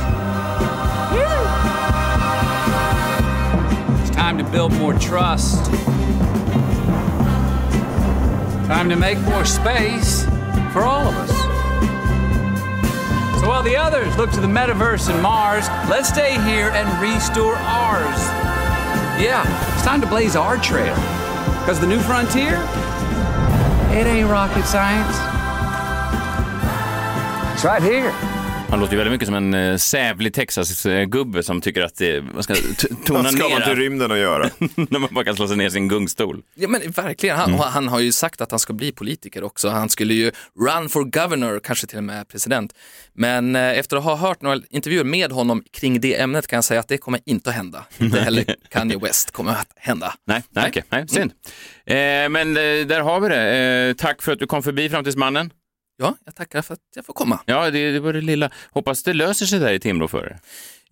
It's 3.99 4.15
time 4.15 4.37
to 4.37 4.43
build 4.43 4.71
more 4.73 4.93
trust. 4.93 5.65
Time 8.67 8.87
to 8.87 8.95
make 8.95 9.17
more 9.21 9.43
space 9.45 10.25
for 10.71 10.83
all 10.83 11.07
of 11.07 11.15
us. 11.15 11.31
So 13.41 13.49
while 13.49 13.63
the 13.63 13.75
others 13.75 14.15
look 14.15 14.29
to 14.33 14.39
the 14.39 14.45
metaverse 14.45 15.11
and 15.11 15.19
Mars, 15.23 15.67
let's 15.89 16.09
stay 16.09 16.33
here 16.45 16.69
and 16.69 16.87
restore 17.01 17.55
ours. 17.55 18.19
Yeah, 19.19 19.43
it's 19.73 19.83
time 19.83 20.01
to 20.01 20.07
blaze 20.07 20.35
our 20.35 20.57
trail. 20.57 20.93
Because 21.61 21.79
the 21.79 21.87
new 21.87 21.99
frontier, 21.99 22.63
it 23.97 24.05
ain't 24.05 24.29
rocket 24.29 24.63
science. 24.63 25.17
It's 27.55 27.65
right 27.65 27.81
here. 27.81 28.26
Han 28.69 28.79
låter 28.79 28.93
ju 28.93 28.97
väldigt 28.97 29.11
mycket 29.11 29.27
som 29.27 29.35
en 29.35 29.53
eh, 29.53 29.77
sävlig 29.77 30.33
Texas-gubbe 30.33 31.43
som 31.43 31.61
tycker 31.61 31.81
att 31.81 31.95
det, 31.95 32.21
man 32.21 32.43
ska 32.43 32.53
tona 33.05 33.21
Vad 33.21 33.31
ska 33.33 33.49
man 33.49 33.61
till 33.61 33.69
ner 33.69 33.75
rymden 33.75 34.11
och 34.11 34.17
göra? 34.17 34.49
när 34.75 34.99
man 34.99 35.09
bara 35.11 35.25
kan 35.25 35.35
slå 35.35 35.47
sig 35.47 35.57
ner 35.57 35.67
i 35.67 35.71
sin 35.71 35.87
gungstol. 35.87 36.41
Ja 36.55 36.67
men 36.67 36.91
verkligen, 36.91 37.37
han, 37.37 37.53
och 37.53 37.59
han 37.59 37.87
har 37.87 37.99
ju 37.99 38.11
sagt 38.11 38.41
att 38.41 38.51
han 38.51 38.59
ska 38.59 38.73
bli 38.73 38.91
politiker 38.91 39.43
också. 39.43 39.69
Han 39.69 39.89
skulle 39.89 40.13
ju 40.13 40.31
run 40.59 40.89
for 40.89 41.03
governor, 41.03 41.59
kanske 41.63 41.87
till 41.87 41.97
och 41.97 42.03
med 42.03 42.27
president. 42.27 42.73
Men 43.13 43.55
eh, 43.55 43.79
efter 43.79 43.97
att 43.97 44.03
ha 44.03 44.15
hört 44.15 44.41
några 44.41 44.59
intervjuer 44.69 45.03
med 45.03 45.31
honom 45.31 45.63
kring 45.73 46.01
det 46.01 46.19
ämnet 46.19 46.47
kan 46.47 46.57
jag 46.57 46.63
säga 46.63 46.79
att 46.79 46.87
det 46.87 46.97
kommer 46.97 47.19
inte 47.25 47.49
att 47.49 47.55
hända. 47.55 47.85
Inte 47.97 48.19
heller 48.19 48.55
Kanye 48.69 48.97
West 48.97 49.31
kommer 49.31 49.51
att 49.51 49.71
hända. 49.75 50.13
Nej, 50.25 50.43
nej, 50.49 50.65
okej, 50.69 50.83
nej, 50.89 51.07
synd. 51.07 51.31
Eh, 51.85 51.95
men 52.29 52.57
eh, 52.57 52.87
där 52.87 53.01
har 53.01 53.19
vi 53.19 53.29
det. 53.29 53.57
Eh, 53.57 53.93
tack 53.93 54.21
för 54.21 54.31
att 54.31 54.39
du 54.39 54.47
kom 54.47 54.63
förbi 54.63 54.89
Framtidsmannen. 54.89 55.51
Ja, 55.97 56.17
jag 56.25 56.35
tackar 56.35 56.61
för 56.61 56.73
att 56.73 56.79
jag 56.95 57.05
får 57.05 57.13
komma. 57.13 57.39
Ja, 57.45 57.71
det, 57.71 57.91
det 57.91 57.99
var 57.99 58.13
det 58.13 58.21
lilla. 58.21 58.49
Hoppas 58.71 59.03
det 59.03 59.13
löser 59.13 59.45
sig 59.45 59.59
där 59.59 59.73
i 59.73 59.79
Timrå 59.79 60.07
för 60.07 60.25
er. 60.25 60.39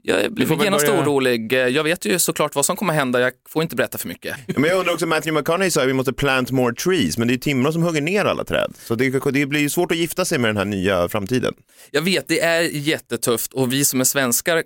Jag 0.08 0.22
får 0.24 0.30
blir 0.30 0.64
genast 0.64 0.88
börja- 0.88 1.02
orolig. 1.02 1.54
Jag 1.54 1.84
vet 1.84 2.06
ju 2.06 2.20
såklart 2.20 2.56
vad 2.56 2.66
som 2.66 2.76
kommer 2.76 2.94
hända, 2.94 3.20
jag 3.20 3.34
får 3.50 3.64
inte 3.64 3.76
berätta 3.76 3.98
för 3.98 4.08
mycket. 4.08 4.36
Men 4.48 4.64
jag 4.64 4.80
undrar 4.80 4.94
också, 4.94 5.06
Matthew 5.08 5.40
McConaughey 5.40 5.72
sa 5.72 5.82
att 5.82 5.88
vi 5.88 5.94
måste 5.94 6.14
plant 6.14 6.52
more 6.52 6.76
trees, 6.76 7.18
men 7.18 7.28
det 7.28 7.34
är 7.34 7.38
Timrå 7.38 7.72
som 7.72 7.84
hugger 7.84 8.02
ner 8.02 8.26
alla 8.26 8.44
träd. 8.44 8.74
Så 8.78 8.96
det, 8.96 9.32
det 9.32 9.46
blir 9.46 9.60
ju 9.60 9.70
svårt 9.70 9.92
att 9.92 9.98
gifta 9.98 10.26
sig 10.26 10.40
med 10.40 10.50
den 10.50 10.58
här 10.58 10.66
nya 10.66 11.10
framtiden. 11.10 11.54
Jag 11.92 12.02
vet, 12.02 12.28
det 12.28 12.40
är 12.40 12.62
jättetufft 12.62 13.54
och 13.54 13.74
vi 13.74 13.86
som 13.86 14.00
är 14.00 14.04
svenskar 14.04 14.64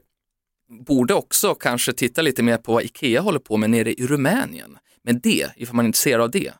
borde 0.87 1.13
också 1.13 1.55
kanske 1.55 1.93
titta 1.93 2.21
lite 2.21 2.43
mer 2.43 2.57
på 2.57 2.73
vad 2.73 2.83
Ikea 2.83 3.21
håller 3.21 3.39
på 3.39 3.57
med 3.57 3.69
nere 3.69 3.93
i 3.93 4.07
Rumänien. 4.07 4.77
Men 5.03 5.19
det, 5.19 5.47
ifall 5.55 5.75
man 5.75 5.85
är 5.85 5.87
intresserad 5.87 6.21
av 6.21 6.31
det, 6.31 6.51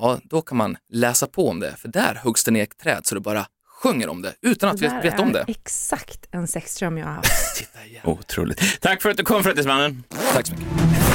ja 0.00 0.20
då 0.24 0.42
kan 0.42 0.56
man 0.58 0.76
läsa 0.92 1.26
på 1.26 1.48
om 1.48 1.60
det, 1.60 1.76
för 1.76 1.88
där 1.88 2.20
huggs 2.24 2.44
det 2.44 2.50
ner 2.50 2.66
träd 2.66 3.06
så 3.06 3.14
det 3.14 3.20
bara 3.20 3.46
sjunger 3.82 4.08
om 4.08 4.22
det 4.22 4.34
utan 4.42 4.70
att 4.70 4.80
vi 4.80 4.88
vet 4.88 5.20
om 5.20 5.32
det. 5.32 5.44
exakt 5.48 6.26
en 6.30 6.46
sexdröm 6.48 6.98
jag 6.98 7.06
har 7.06 7.12
haft. 7.12 7.56
Titta 7.56 7.84
igen. 7.84 8.02
Otroligt. 8.04 8.80
Tack 8.80 9.02
för 9.02 9.10
att 9.10 9.16
du 9.16 9.22
kom 9.22 9.42
Framtidsmannen. 9.44 10.04
Tack 10.32 10.46
så 10.46 10.52
mycket. 10.52 11.05